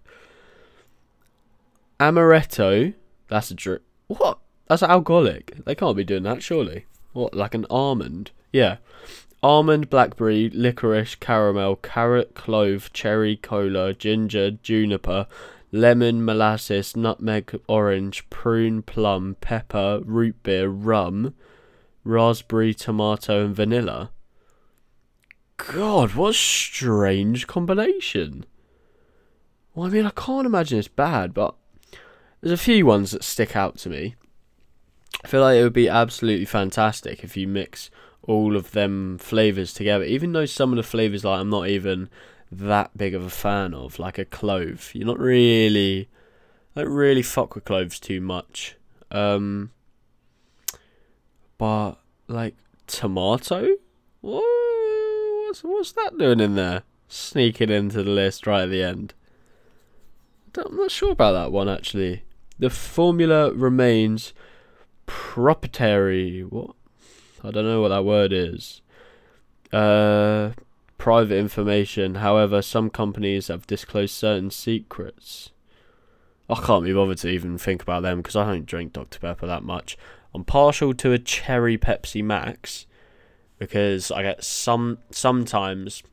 [1.99, 2.93] Amaretto.
[3.27, 3.81] That's a drink.
[4.07, 4.37] What?
[4.67, 5.65] That's alcoholic.
[5.65, 6.85] They can't be doing that, surely.
[7.13, 8.31] What, like an almond?
[8.53, 8.77] Yeah.
[9.41, 15.27] Almond, blackberry, licorice, caramel, carrot, clove, cherry, cola, ginger, juniper,
[15.73, 21.33] lemon, molasses, nutmeg, orange, prune, plum, pepper, root beer, rum,
[22.05, 24.11] raspberry, tomato, and vanilla.
[25.57, 28.45] God, what a strange combination.
[29.73, 31.55] Well, I mean, I can't imagine it's bad, but
[32.39, 34.15] there's a few ones that stick out to me.
[35.23, 37.89] I feel like it would be absolutely fantastic if you mix
[38.23, 40.05] all of them flavors together.
[40.05, 42.09] Even though some of the flavors like I'm not even
[42.51, 44.91] that big of a fan of, like a clove.
[44.93, 46.09] You're not really
[46.75, 48.75] don't really fuck with cloves too much.
[49.11, 49.71] Um
[51.57, 51.93] but
[52.27, 52.55] like
[52.87, 53.75] tomato?
[54.21, 56.83] What's what's that doing in there?
[57.07, 59.13] Sneaking into the list right at the end.
[60.55, 62.23] I'm not sure about that one actually.
[62.59, 64.33] The formula remains
[65.05, 66.41] proprietary.
[66.41, 66.75] What?
[67.43, 68.81] I don't know what that word is.
[69.71, 70.51] Uh,
[70.97, 72.15] private information.
[72.15, 75.51] However, some companies have disclosed certain secrets.
[76.49, 79.47] I can't be bothered to even think about them because I don't drink Dr Pepper
[79.47, 79.97] that much.
[80.33, 82.85] I'm partial to a cherry Pepsi Max
[83.59, 86.03] because I get some sometimes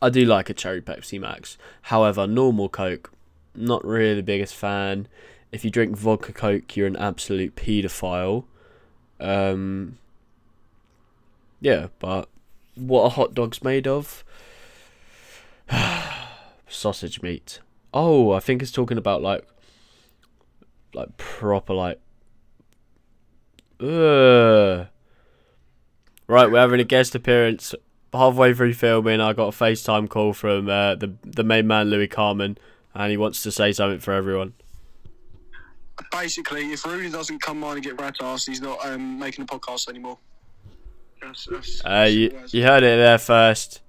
[0.00, 1.58] I do like a cherry Pepsi Max.
[1.82, 3.12] However, normal Coke,
[3.54, 5.08] not really the biggest fan.
[5.50, 8.44] If you drink vodka Coke, you're an absolute paedophile.
[9.22, 9.98] Um,
[11.60, 12.28] yeah, but
[12.74, 14.24] what are hot dogs made of?
[16.68, 17.60] Sausage meat.
[17.94, 19.46] Oh, I think it's talking about like,
[20.92, 22.00] like proper like.
[23.80, 24.88] Ugh.
[26.26, 27.74] Right, we're having a guest appearance
[28.12, 29.20] halfway through filming.
[29.20, 32.58] I got a FaceTime call from uh, the the main man Louis Carmen,
[32.94, 34.54] and he wants to say something for everyone.
[36.10, 39.46] Basically, if Rooney doesn't come on and get rat ass, he's not um, making a
[39.46, 40.18] podcast anymore.
[41.20, 43.80] That's, that's, Uh, you you heard it there first.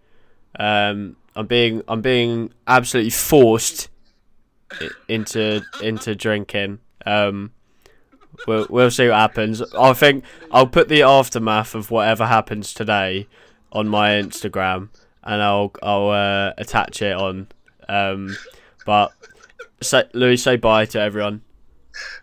[0.59, 3.89] Um, I'm being I'm being absolutely forced
[5.07, 6.79] into into drinking.
[7.05, 7.51] Um,
[8.47, 9.61] we'll we'll see what happens.
[9.73, 13.27] I think I'll put the aftermath of whatever happens today
[13.71, 14.89] on my Instagram,
[15.23, 17.47] and I'll I'll uh, attach it on.
[17.89, 18.35] Um,
[18.85, 19.11] but
[19.81, 21.41] say, Louis, say bye to everyone.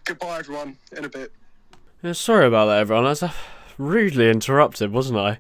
[0.05, 0.77] Goodbye, everyone.
[0.97, 1.33] In a bit.
[2.03, 3.07] Yeah, sorry about that, everyone.
[3.07, 3.25] I was
[3.79, 5.39] rudely interrupted, wasn't I?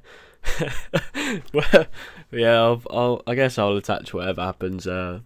[1.52, 1.86] well,
[2.30, 5.20] yeah, I'll, I'll, I guess I'll attach whatever happens uh,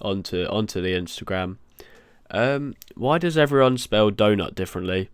[0.00, 1.56] onto onto the Instagram.
[2.30, 5.10] Um, why does everyone spell donut differently?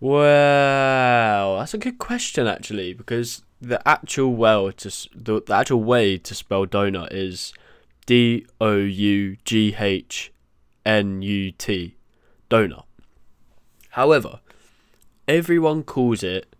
[0.00, 6.18] Well, that's a good question actually, because the actual well to the, the actual way
[6.18, 7.52] to spell donut is
[8.06, 10.31] D O U G H
[10.84, 11.96] N U T,
[12.50, 12.84] donut.
[13.90, 14.40] However,
[15.28, 16.54] everyone calls it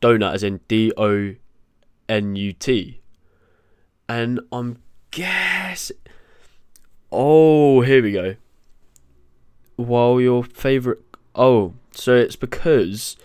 [0.00, 1.34] donut as in D O
[2.08, 3.00] N U T.
[4.08, 4.78] And I'm
[5.10, 5.90] guess
[7.10, 8.36] Oh, here we go.
[9.76, 11.00] While your favorite
[11.34, 13.16] Oh, so it's because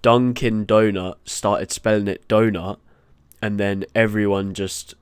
[0.00, 2.78] Dunkin Donut started spelling it donut
[3.40, 4.94] and then everyone just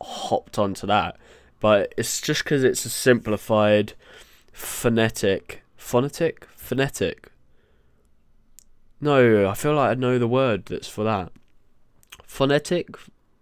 [0.00, 1.16] hopped onto that.
[1.60, 3.92] But it's just because it's a simplified
[4.52, 6.46] phonetic phonetic?
[6.54, 7.32] Phonetic?
[9.00, 11.32] No i feel like i know the word that's for that.
[12.24, 12.94] Phonetic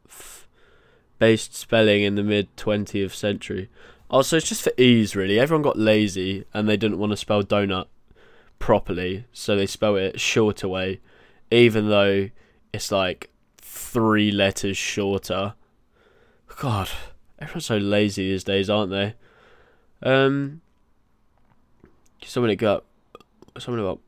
[0.09, 0.47] f-
[1.19, 3.69] based spelling in the mid 20th century.
[4.11, 5.39] Oh so it's just for ease really.
[5.39, 7.87] Everyone got lazy and they didn't want to spell donut
[8.59, 11.01] properly so they spell it shorter way
[11.51, 12.31] even though
[12.73, 15.55] it's like three letters shorter.
[16.57, 16.89] God
[17.41, 19.15] everyone's so lazy these days aren't they
[20.03, 20.61] um
[22.25, 22.85] Someone got
[23.59, 24.01] something about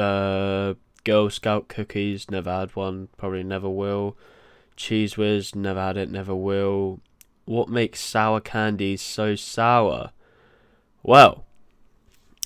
[0.00, 2.30] uh, Girl Scout cookies.
[2.30, 3.08] Never had one.
[3.16, 4.16] Probably never will.
[4.76, 5.54] Cheez Whiz.
[5.54, 6.10] Never had it.
[6.10, 7.00] Never will.
[7.46, 10.12] What makes sour candies so sour?
[11.02, 11.44] Well,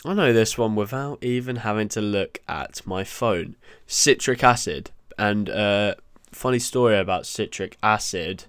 [0.05, 3.57] I know this one without even having to look at my phone.
[3.87, 4.90] Citric acid.
[5.18, 5.96] And uh,
[6.31, 8.44] funny story about citric acid.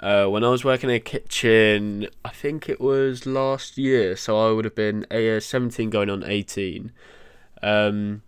[0.00, 4.48] Uh, when I was working in a kitchen, I think it was last year, so
[4.48, 6.90] I would have been uh, 17 going on 18.
[7.62, 8.22] Um,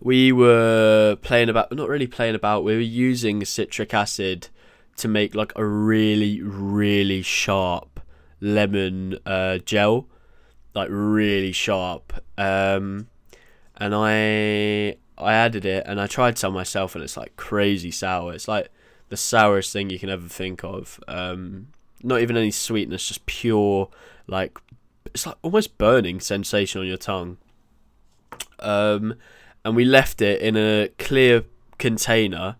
[0.00, 4.48] we were playing about, not really playing about, we were using citric acid
[4.96, 8.00] to make like a really, really sharp
[8.40, 10.08] lemon uh, gel.
[10.74, 12.12] Like really sharp.
[12.36, 13.08] Um,
[13.76, 18.32] and I I added it and I tried some myself and it's like crazy sour.
[18.34, 18.68] It's like
[19.08, 21.00] the sourest thing you can ever think of.
[21.08, 21.68] Um,
[22.02, 23.88] not even any sweetness, just pure
[24.26, 24.58] like
[25.06, 27.38] it's like almost burning sensation on your tongue.
[28.60, 29.14] Um,
[29.64, 31.44] and we left it in a clear
[31.78, 32.56] container.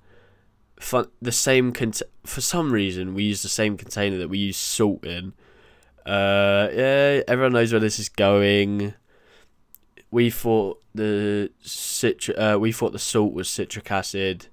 [0.80, 4.56] Fun, the same cont- for some reason we used the same container that we use
[4.56, 5.34] salt in.
[6.06, 8.94] Uh, yeah, everyone knows where this is going.
[10.10, 14.46] We thought the citri- uh, we thought the salt was citric acid.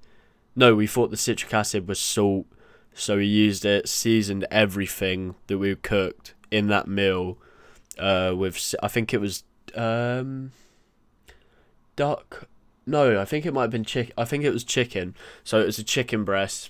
[0.55, 2.45] No, we thought the citric acid was salt,
[2.93, 7.37] so we used it, seasoned everything that we cooked in that meal
[7.99, 8.75] uh, with.
[8.81, 9.43] I think it was
[9.75, 10.51] um,
[11.95, 12.47] duck
[12.85, 14.13] no, I think it might have been chicken.
[14.17, 15.15] I think it was chicken.
[15.43, 16.69] So it was a chicken breast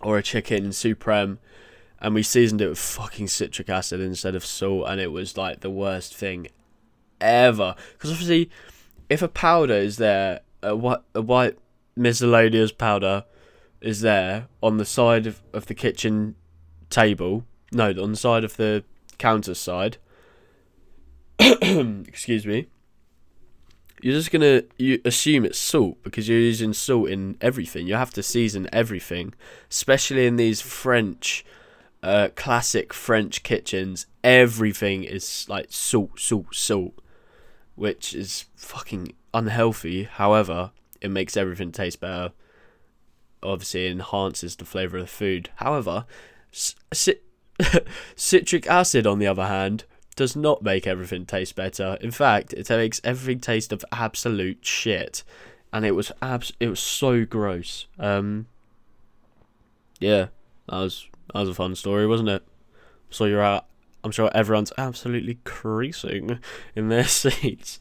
[0.00, 1.38] or a chicken supreme,
[2.00, 5.60] and we seasoned it with fucking citric acid instead of salt, and it was like
[5.60, 6.48] the worst thing
[7.20, 7.74] ever.
[7.92, 8.50] Because obviously,
[9.08, 11.56] if a powder is there, a white, a white
[11.96, 13.24] miscellaneous powder
[13.80, 16.34] is there on the side of, of the kitchen
[16.90, 18.84] table, no, on the side of the
[19.18, 19.98] counter side.
[21.38, 22.68] Excuse me
[24.04, 27.86] you're just gonna you assume it's salt because you're using salt in everything.
[27.86, 29.32] You have to season everything,
[29.70, 31.42] especially in these French,
[32.02, 34.04] uh, classic French kitchens.
[34.22, 36.98] Everything is like salt, salt, salt,
[37.76, 40.02] which is fucking unhealthy.
[40.02, 40.72] However,
[41.04, 42.32] it makes everything taste better.
[43.42, 45.50] Obviously, it enhances the flavor of the food.
[45.56, 46.06] However,
[48.16, 49.84] citric acid, on the other hand,
[50.16, 51.98] does not make everything taste better.
[52.00, 55.24] In fact, it makes everything taste of absolute shit,
[55.74, 57.86] and it was abs- it was so gross.
[57.98, 58.46] Um,
[60.00, 60.28] yeah,
[60.68, 62.46] that was that was a fun story, wasn't it?
[63.10, 63.66] So you're out.
[64.04, 66.38] I'm sure everyone's absolutely creasing
[66.76, 67.80] in their seats.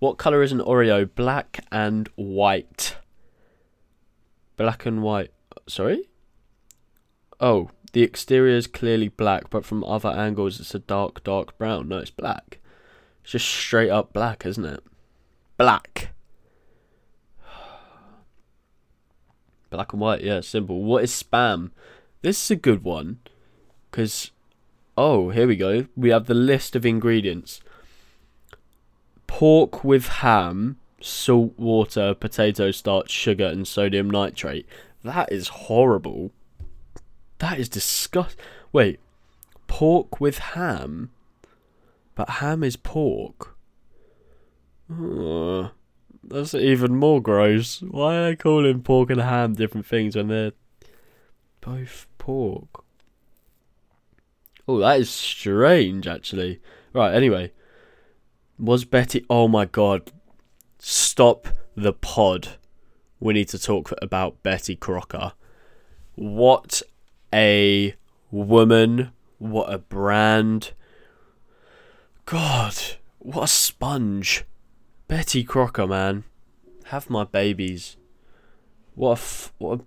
[0.00, 1.08] What color is an Oreo?
[1.14, 2.96] Black and white.
[4.56, 5.30] Black and white.
[5.68, 6.08] Sorry.
[7.38, 11.88] Oh, the exterior is clearly black, but from other angles it's a dark, dark brown.
[11.88, 12.58] No, it's black.
[13.22, 14.82] It's just straight up black, isn't it?
[15.56, 16.10] Black.
[19.70, 20.82] Black and white, yeah, simple.
[20.82, 21.70] What is spam?
[22.22, 23.20] This is a good one.
[23.90, 24.30] Because,
[25.00, 25.86] oh, here we go.
[25.96, 27.62] We have the list of ingredients
[29.26, 34.66] pork with ham, salt, water, potato starch, sugar, and sodium nitrate.
[35.02, 36.32] That is horrible.
[37.38, 38.36] That is disgust.
[38.72, 39.00] Wait,
[39.68, 41.10] pork with ham,
[42.14, 43.56] but ham is pork.
[44.92, 45.68] Uh,
[46.22, 47.80] that's even more gross.
[47.80, 50.52] Why are they calling pork and ham different things when they're
[51.62, 52.79] both pork?
[54.70, 56.60] Oh, that is strange, actually.
[56.92, 57.50] Right, anyway.
[58.56, 59.26] Was Betty.
[59.28, 60.12] Oh my god.
[60.78, 62.50] Stop the pod.
[63.18, 65.32] We need to talk about Betty Crocker.
[66.14, 66.82] What
[67.34, 67.96] a
[68.30, 69.10] woman.
[69.38, 70.70] What a brand.
[72.24, 72.76] God,
[73.18, 74.44] what a sponge.
[75.08, 76.22] Betty Crocker, man.
[76.84, 77.96] Have my babies.
[78.94, 79.12] What a.
[79.14, 79.82] F- what a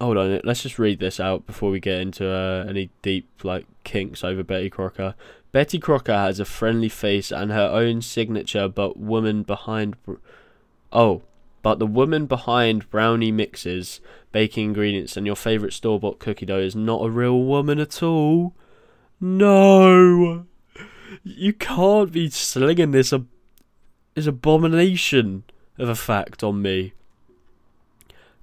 [0.00, 3.66] Hold on, let's just read this out before we get into uh, any deep like
[3.84, 5.14] kinks over Betty Crocker.
[5.52, 9.96] Betty Crocker has a friendly face and her own signature, but woman behind.
[10.92, 11.22] Oh,
[11.62, 14.00] but the woman behind brownie mixes,
[14.32, 18.02] baking ingredients, and your favourite store bought cookie dough is not a real woman at
[18.02, 18.54] all.
[19.18, 20.44] No!
[21.24, 23.28] You can't be slinging this, ab-
[24.14, 25.44] this abomination
[25.78, 26.92] of a fact on me.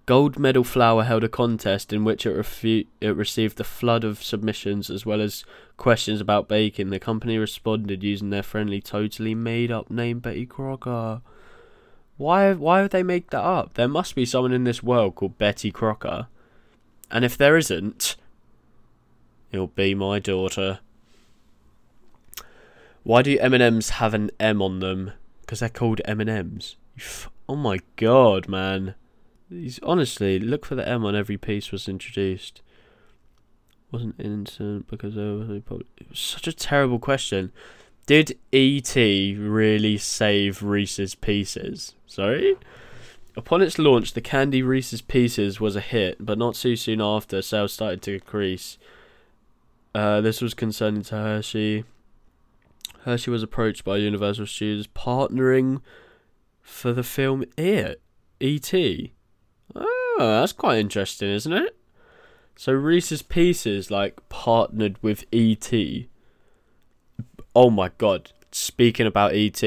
[0.06, 4.22] Gold Medal Flour held a contest in which it, refu- it received a flood of
[4.22, 5.46] submissions as well as
[5.78, 6.90] questions about baking.
[6.90, 11.22] The company responded using their friendly, totally made up name, Betty Crocker.
[12.18, 13.76] Why why would they make that up?
[13.76, 16.28] There must be someone in this world called Betty Crocker.
[17.10, 18.18] And if there isn't,
[19.52, 20.80] it'll be my daughter.
[23.04, 25.12] Why do M&Ms have an M on them?
[25.42, 26.76] Because they're called M&Ms.
[27.50, 28.96] Oh my god, man.
[29.54, 32.64] These, honestly, look for the M on every piece was introduced.
[33.92, 37.52] Wasn't innocent because it was such a terrible question.
[38.08, 39.38] Did E.T.
[39.38, 41.94] really save Reese's Pieces?
[42.08, 42.56] Sorry?
[43.38, 47.42] Upon its launch, the candy Reese's Pieces was a hit, but not too soon after,
[47.44, 48.80] sales started to increase.
[49.94, 51.84] Uh, this was concerning to Hershey.
[53.02, 55.82] Hershey was approached by Universal Studios, partnering
[56.64, 58.02] for the film It,
[58.40, 59.14] E.T.
[59.76, 61.78] Oh, that's quite interesting, isn't it?
[62.56, 66.08] So Reese's Pieces, like, partnered with E.T
[67.56, 69.64] oh my god, speaking about ET,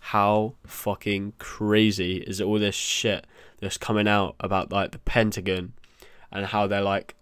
[0.00, 3.26] how fucking crazy is all this shit
[3.60, 5.72] that's coming out about like the Pentagon
[6.32, 7.14] and how they're like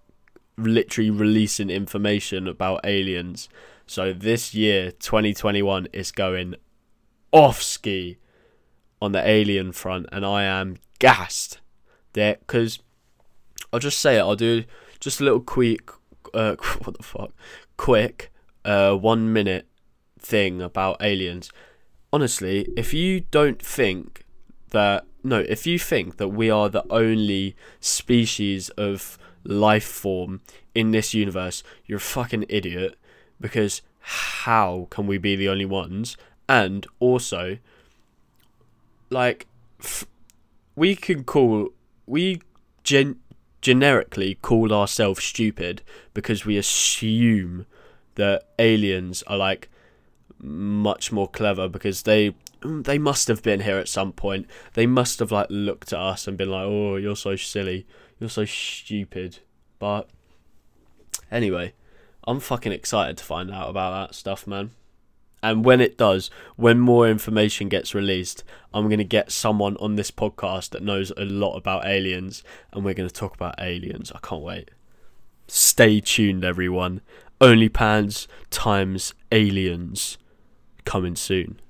[0.56, 3.48] literally releasing information about aliens.
[3.86, 6.56] So this year, 2021, is going
[7.32, 8.18] off ski
[9.00, 11.60] on the alien front, and I am gassed
[12.16, 12.80] there because
[13.72, 14.20] I'll just say it.
[14.20, 14.64] I'll do
[14.98, 15.90] just a little quick,
[16.34, 17.30] uh, what the fuck,
[17.76, 18.32] quick,
[18.64, 19.68] uh, one minute
[20.18, 21.50] thing about aliens.
[22.12, 24.24] Honestly, if you don't think
[24.70, 30.40] that no, if you think that we are the only species of life form
[30.74, 32.96] in this universe, you're a fucking idiot
[33.40, 36.16] because how can we be the only ones?
[36.48, 37.58] And also
[39.10, 39.46] like
[39.80, 40.06] f-
[40.76, 41.70] we can call
[42.06, 42.40] we
[42.84, 43.20] gen-
[43.60, 45.82] generically call ourselves stupid
[46.14, 47.66] because we assume
[48.14, 49.68] that aliens are like
[50.40, 52.30] much more clever because they
[52.62, 54.46] mm, they must have been here at some point.
[54.74, 57.86] They must have like looked at us and been like, "Oh, you're so silly.
[58.18, 59.38] You're so stupid."
[59.78, 60.08] But
[61.30, 61.74] anyway,
[62.26, 64.70] I'm fucking excited to find out about that stuff, man.
[65.42, 69.96] And when it does, when more information gets released, I'm going to get someone on
[69.96, 74.10] this podcast that knows a lot about aliens and we're going to talk about aliens.
[74.14, 74.70] I can't wait.
[75.46, 77.00] Stay tuned, everyone.
[77.40, 80.18] Only OnlyPans times aliens
[80.84, 81.60] coming soon.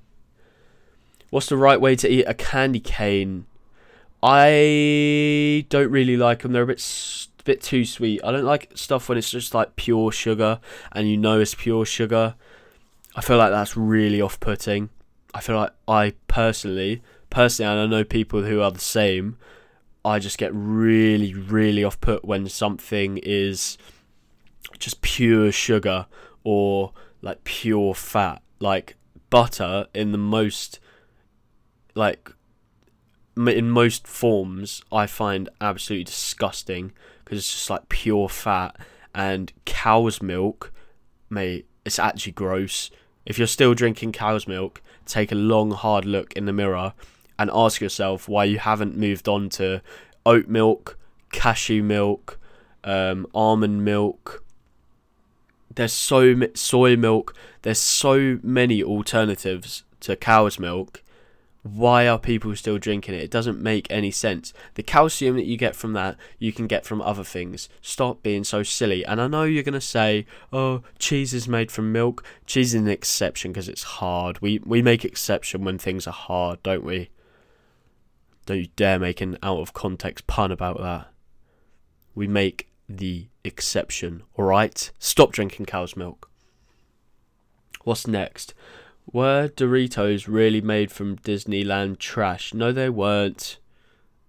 [1.31, 3.47] What's the right way to eat a candy cane?
[4.23, 6.53] I don't really like them.
[6.53, 6.81] They're a bit
[7.45, 8.21] bit too sweet.
[8.23, 10.61] I don't like stuff when it's just like pure sugar
[10.93, 12.35] and you know it's pure sugar.
[13.17, 14.91] I feel like that's really off-putting.
[15.33, 19.39] I feel like I personally, personally, and I know people who are the same.
[20.05, 23.79] I just get really, really off-put when something is
[24.79, 26.07] just pure sugar
[26.45, 26.93] or
[27.23, 28.97] like pure fat, like
[29.31, 30.79] butter in the most
[31.95, 32.31] like
[33.37, 36.93] in most forms I find absolutely disgusting
[37.25, 38.77] because it's just like pure fat
[39.15, 40.73] and cow's milk
[41.29, 42.91] mate it's actually gross
[43.27, 46.95] if you're still drinking cow's milk take a long hard look in the mirror
[47.39, 49.83] and ask yourself why you haven't moved on to
[50.25, 50.97] oat milk
[51.33, 52.39] cashew milk
[52.87, 54.43] um, almond milk.
[55.75, 57.35] There's so soy milk.
[57.63, 61.03] There's so many alternatives to cow's milk
[61.75, 63.23] why are people still drinking it?
[63.23, 64.53] It doesn't make any sense.
[64.75, 67.69] The calcium that you get from that, you can get from other things.
[67.83, 69.05] Stop being so silly.
[69.05, 72.25] And I know you're going to say, oh, cheese is made from milk.
[72.47, 74.41] Cheese is an exception because it's hard.
[74.41, 77.11] We, we make exception when things are hard, don't we?
[78.47, 81.09] Don't you dare make an out of context pun about that.
[82.15, 84.93] We make the exception, alright?
[84.99, 86.31] Stop drinking cow's milk.
[87.83, 88.55] What's next?
[89.13, 92.53] Were Doritos really made from Disneyland trash?
[92.53, 93.59] No, they weren't.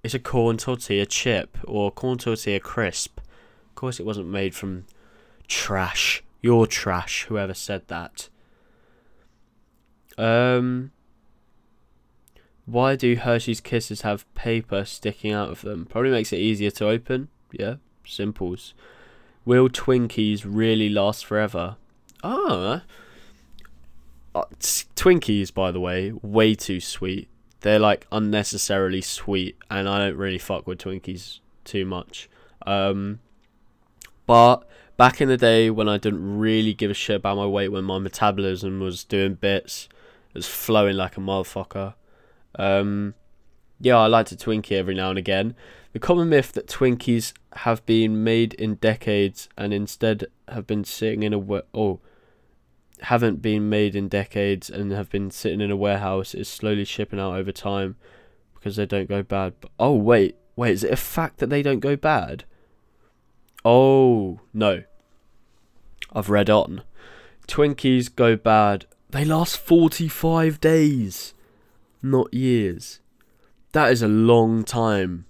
[0.03, 3.19] It's a corn tortilla chip or corn tortilla crisp.
[3.19, 4.85] Of course, it wasn't made from
[5.47, 6.23] trash.
[6.41, 8.29] Your trash, whoever said that.
[10.17, 10.91] Um,
[12.65, 15.85] why do Hershey's Kisses have paper sticking out of them?
[15.85, 17.29] Probably makes it easier to open.
[17.51, 17.75] Yeah,
[18.05, 18.73] simples.
[19.45, 21.77] Will Twinkies really last forever?
[22.23, 22.83] Ah,
[24.95, 27.29] Twinkies, by the way, way too sweet.
[27.61, 32.29] They're like unnecessarily sweet, and I don't really fuck with Twinkies too much.
[32.65, 33.19] Um,
[34.25, 34.67] but
[34.97, 37.85] back in the day when I didn't really give a shit about my weight, when
[37.85, 39.87] my metabolism was doing bits,
[40.33, 41.93] it was flowing like a motherfucker.
[42.55, 43.13] Um,
[43.79, 45.55] yeah, I liked a Twinkie every now and again.
[45.93, 51.23] The common myth that Twinkies have been made in decades and instead have been sitting
[51.23, 51.99] in a oh
[53.01, 57.19] haven't been made in decades and have been sitting in a warehouse is slowly shipping
[57.19, 57.95] out over time
[58.55, 59.53] because they don't go bad.
[59.61, 62.45] But, oh wait, wait, is it a fact that they don't go bad?
[63.63, 64.83] Oh no.
[66.13, 66.83] I've read on.
[67.47, 68.85] Twinkies go bad.
[69.09, 71.33] They last 45 days,
[72.01, 72.99] not years.
[73.71, 75.25] That is a long time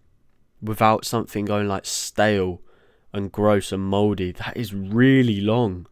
[0.61, 2.61] without something going like stale
[3.13, 4.31] and gross and mouldy.
[4.31, 5.87] That is really long.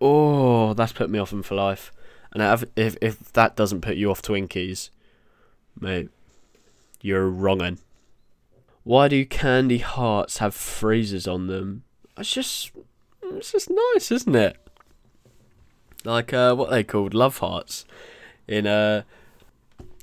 [0.00, 1.92] Oh, that's put me off them for life.
[2.32, 2.42] And
[2.76, 4.90] if if that doesn't put you off Twinkies,
[5.80, 6.10] mate,
[7.00, 7.78] you're wrongin'.
[8.82, 11.84] Why do candy hearts have phrases on them?
[12.16, 12.72] It's just
[13.22, 14.56] it's just nice, isn't it?
[16.04, 17.84] Like uh, what they called love hearts
[18.46, 19.02] in uh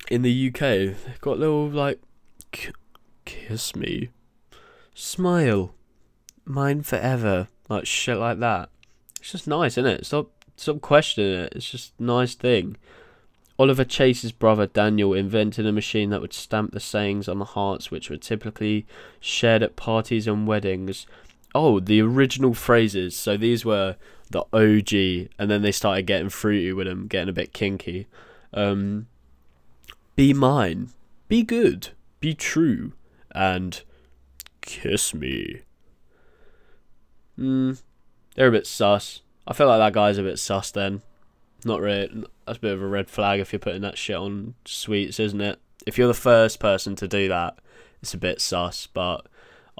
[0.09, 0.59] in the UK.
[0.59, 2.01] They've got little like
[3.25, 4.09] kiss me,
[4.93, 5.73] smile,
[6.45, 8.69] mine forever, like shit like that.
[9.23, 10.05] It's just nice, isn't it?
[10.05, 11.53] Stop, stop questioning it.
[11.55, 12.75] It's just a nice thing.
[13.57, 17.89] Oliver Chase's brother Daniel invented a machine that would stamp the sayings on the hearts,
[17.89, 18.85] which were typically
[19.21, 21.07] shared at parties and weddings.
[21.55, 23.15] Oh, the original phrases.
[23.15, 23.95] So these were
[24.29, 28.07] the OG, and then they started getting fruity with them, getting a bit kinky.
[28.53, 29.07] Um,
[30.17, 30.89] be mine,
[31.29, 32.91] be good, be true,
[33.31, 33.83] and
[34.59, 35.61] kiss me.
[37.37, 37.75] Hmm,
[38.35, 39.21] they're a bit sus.
[39.47, 41.01] I feel like that guy's a bit sus then.
[41.65, 42.25] Not really.
[42.45, 45.41] That's a bit of a red flag if you're putting that shit on sweets, isn't
[45.41, 45.59] it?
[45.85, 47.57] If you're the first person to do that,
[48.01, 48.87] it's a bit sus.
[48.87, 49.27] But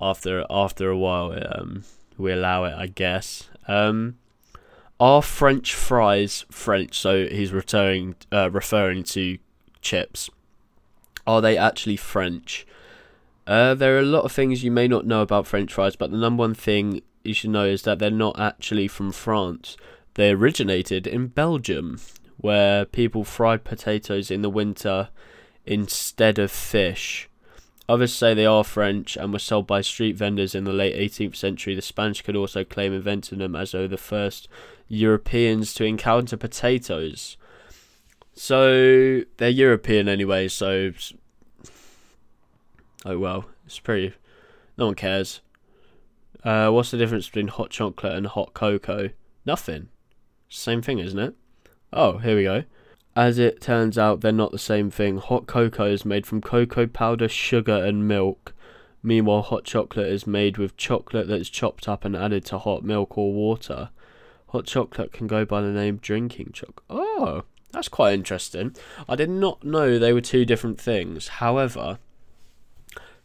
[0.02, 1.84] after after a while, um,
[2.18, 3.50] we allow it, I guess.
[3.68, 4.18] Um,
[5.00, 6.98] are French fries French?
[6.98, 9.38] So he's referring uh, referring to
[9.82, 10.30] chips.
[11.26, 12.66] Are they actually French?
[13.46, 16.12] Uh, there are a lot of things you may not know about French fries, but
[16.12, 19.78] the number one thing you should know is that they're not actually from France.
[20.16, 22.00] They originated in Belgium,
[22.38, 25.10] where people fried potatoes in the winter
[25.66, 27.30] instead of fish.
[27.88, 31.36] Others say they are French and were sold by street vendors in the late 18th
[31.36, 31.76] century.
[31.76, 34.48] The Spanish could also claim inventing them as though the first
[34.88, 37.38] Europeans to encounter potatoes.
[38.34, 40.92] So they're European anyway, so
[43.06, 44.14] oh well, it's pretty.
[44.78, 45.42] No one cares.
[46.44, 49.12] Uh, what's the difference between hot chocolate and hot cocoa?
[49.46, 49.90] Nothing.
[50.50, 51.36] Same thing, isn't it?
[51.92, 52.64] Oh, here we go.
[53.16, 55.18] As it turns out, they're not the same thing.
[55.18, 58.54] Hot cocoa is made from cocoa powder, sugar, and milk.
[59.04, 63.18] Meanwhile, hot chocolate is made with chocolate that's chopped up and added to hot milk
[63.18, 63.90] or water.
[64.48, 66.86] Hot chocolate can go by the name drinking chocolate.
[66.90, 68.76] Oh, that's quite interesting.
[69.08, 71.28] I did not know they were two different things.
[71.28, 72.00] However,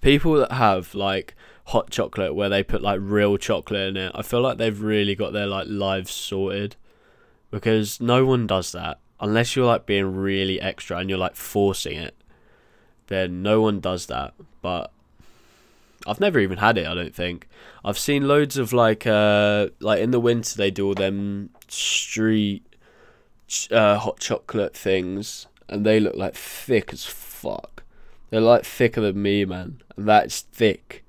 [0.01, 1.35] people that have like
[1.69, 5.14] hot chocolate where they put like real chocolate in it, I feel like they've really
[5.14, 6.77] got their like lives sorted
[7.51, 11.97] because no one does that unless you're like being really extra and you're like forcing
[11.97, 12.14] it,
[13.09, 14.35] then no one does that.
[14.62, 14.93] But
[16.07, 16.87] I've never even had it.
[16.87, 17.49] I don't think
[17.85, 22.64] I've seen loads of like uh like in the winter they do all them street
[23.71, 27.83] uh, hot chocolate things and they look like thick as fuck.
[28.31, 29.83] They're like thicker than me, man.
[29.97, 31.03] And that's thick,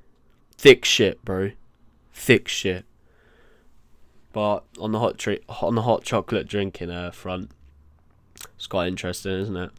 [0.59, 1.51] thick shit, bro.
[2.13, 2.85] Thick shit.
[4.33, 7.51] But on the hot treat, on the hot chocolate drinking uh, front,
[8.55, 9.71] it's quite interesting, isn't it?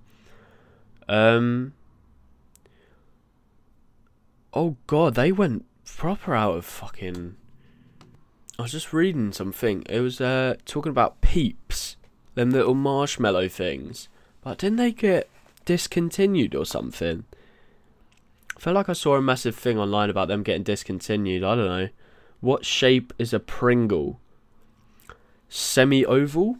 [1.09, 1.75] Um.
[4.53, 7.37] Oh god, they went proper out of fucking.
[8.59, 9.85] I was just reading something.
[9.89, 11.97] It was uh talking about peeps,
[12.35, 14.09] them little marshmallow things.
[14.43, 15.29] But didn't they get
[15.67, 17.25] discontinued or something?
[18.61, 21.43] I feel like I saw a massive thing online about them getting discontinued.
[21.43, 21.89] I don't know.
[22.41, 24.21] What shape is a Pringle?
[25.49, 26.59] Semi oval?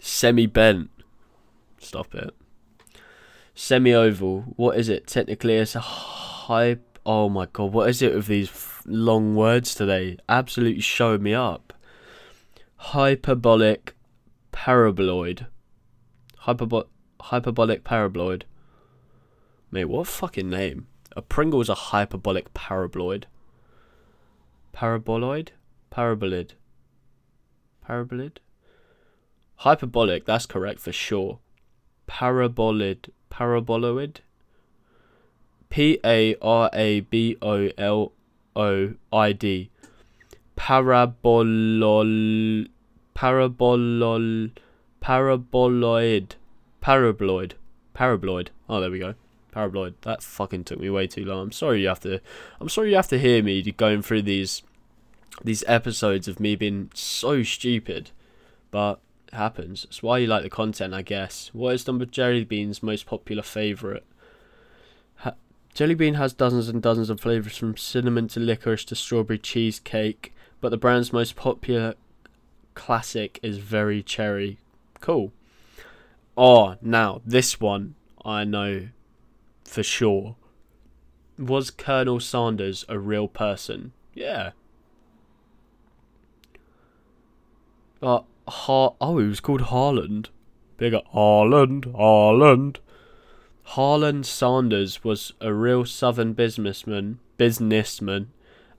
[0.00, 0.88] Semi bent.
[1.78, 2.34] Stop it.
[3.54, 4.54] Semi oval.
[4.56, 5.06] What is it?
[5.06, 6.78] Technically, it's a high.
[7.04, 10.16] Oh my god, what is it with these f- long words today?
[10.26, 11.74] Absolutely showing me up.
[12.76, 13.94] Hyperbolic
[14.54, 15.48] paraboloid.
[16.44, 16.88] Hyperbo-
[17.20, 18.44] hyperbolic paraboloid.
[19.76, 20.86] Mate, what a fucking name.
[21.14, 23.24] A Pringle is a hyperbolic paraboloid.
[24.74, 25.48] Paraboloid?
[25.92, 26.52] Parabolid.
[27.86, 28.38] Parabolid?
[29.56, 31.40] Hyperbolic, that's correct for sure.
[32.08, 33.10] Parabolid.
[33.30, 34.20] Paraboloid?
[35.68, 38.12] P A R A B O L
[38.56, 39.68] O I D.
[40.56, 41.20] Parabolol.
[43.14, 44.50] Parabolol.
[45.02, 46.30] Paraboloid.
[46.82, 47.52] Paraboloid.
[47.94, 48.48] Paraboloid.
[48.70, 49.14] Oh, there we go.
[49.56, 49.94] Paraboloid.
[50.02, 51.40] That fucking took me way too long.
[51.40, 52.20] I'm sorry you have to.
[52.60, 54.62] I'm sorry you have to hear me going through these
[55.42, 58.10] these episodes of me being so stupid,
[58.70, 59.84] but it happens.
[59.84, 61.50] It's why you like the content, I guess.
[61.54, 64.04] What is number Jelly Belly's most popular favorite?
[65.16, 65.34] Ha-
[65.74, 70.34] Jelly Belly has dozens and dozens of flavors from cinnamon to licorice to strawberry cheesecake,
[70.60, 71.94] but the brand's most popular
[72.74, 74.58] classic is very cherry.
[75.00, 75.32] Cool.
[76.36, 77.94] Oh, now this one
[78.24, 78.88] I know
[79.66, 80.36] for sure.
[81.38, 83.92] Was Colonel Sanders a real person?
[84.14, 84.52] Yeah.
[88.02, 90.30] Uh, Har- oh, he was called Harland.
[90.76, 92.78] Bigger Harland, Harland.
[93.64, 98.30] Harland Sanders was a real southern businessman, businessman,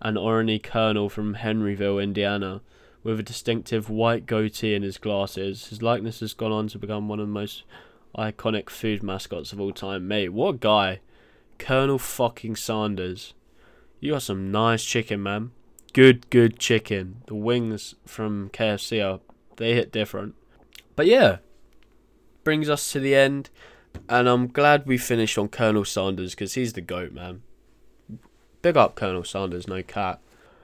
[0.01, 2.61] an honorary colonel from Henryville, Indiana,
[3.03, 5.67] with a distinctive white goatee and his glasses.
[5.67, 7.63] His likeness has gone on to become one of the most
[8.17, 10.07] iconic food mascots of all time.
[10.07, 10.99] Mate, what guy.
[11.57, 13.33] Colonel fucking Sanders.
[13.99, 15.51] You got some nice chicken, man.
[15.93, 17.23] Good, good chicken.
[17.27, 19.19] The wings from KFC are
[19.55, 20.35] they hit different.
[20.95, 21.37] But yeah,
[22.43, 23.49] brings us to the end,
[24.07, 27.41] and I'm glad we finished on Colonel Sanders because he's the goat, man.
[28.61, 30.21] Big up Colonel Sanders, no cat.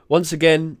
[0.08, 0.78] Once again,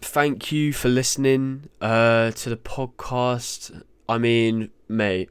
[0.00, 3.82] thank you for listening uh, to the podcast.
[4.08, 5.30] I mean, mate,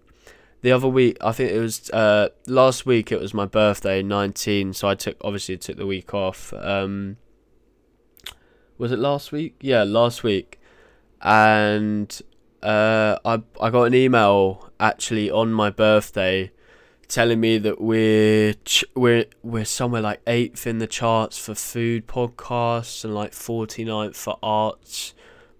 [0.63, 3.11] the other week, I think it was uh, last week.
[3.11, 4.71] It was my birthday, nineteen.
[4.73, 6.53] So I took obviously took the week off.
[6.53, 7.17] Um,
[8.77, 9.57] was it last week?
[9.59, 10.61] Yeah, last week,
[11.21, 12.21] and
[12.63, 16.49] uh, I I got an email actually on my birthday
[17.09, 22.07] telling me that we're ch- we're we're somewhere like eighth in the charts for food
[22.07, 25.13] podcasts and like 49th for arts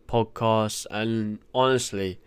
[0.08, 2.20] podcasts and honestly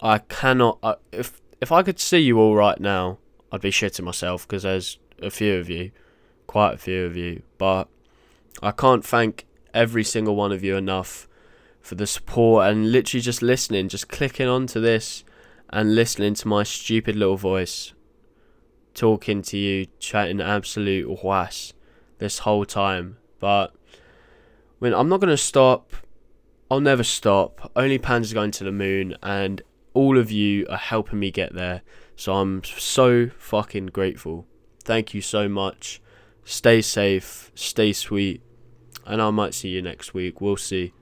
[0.00, 3.18] I cannot I, if if I could see you all right now
[3.54, 5.92] I'd be shitting myself because there's a few of you,
[6.48, 7.42] quite a few of you.
[7.56, 7.88] But
[8.62, 11.28] I can't thank every single one of you enough
[11.80, 15.22] for the support and literally just listening, just clicking onto this
[15.70, 17.92] and listening to my stupid little voice
[18.94, 21.74] talking to you, chatting absolute was
[22.18, 23.18] this whole time.
[23.38, 23.74] But
[24.78, 25.92] when I'm not gonna stop,
[26.70, 27.72] I'll never stop.
[27.76, 29.62] OnlyPans going to the moon, and
[29.94, 31.82] all of you are helping me get there.
[32.16, 34.46] So I'm so fucking grateful.
[34.84, 36.02] Thank you so much.
[36.44, 38.42] Stay safe, stay sweet,
[39.06, 40.40] and I might see you next week.
[40.40, 40.92] We'll see.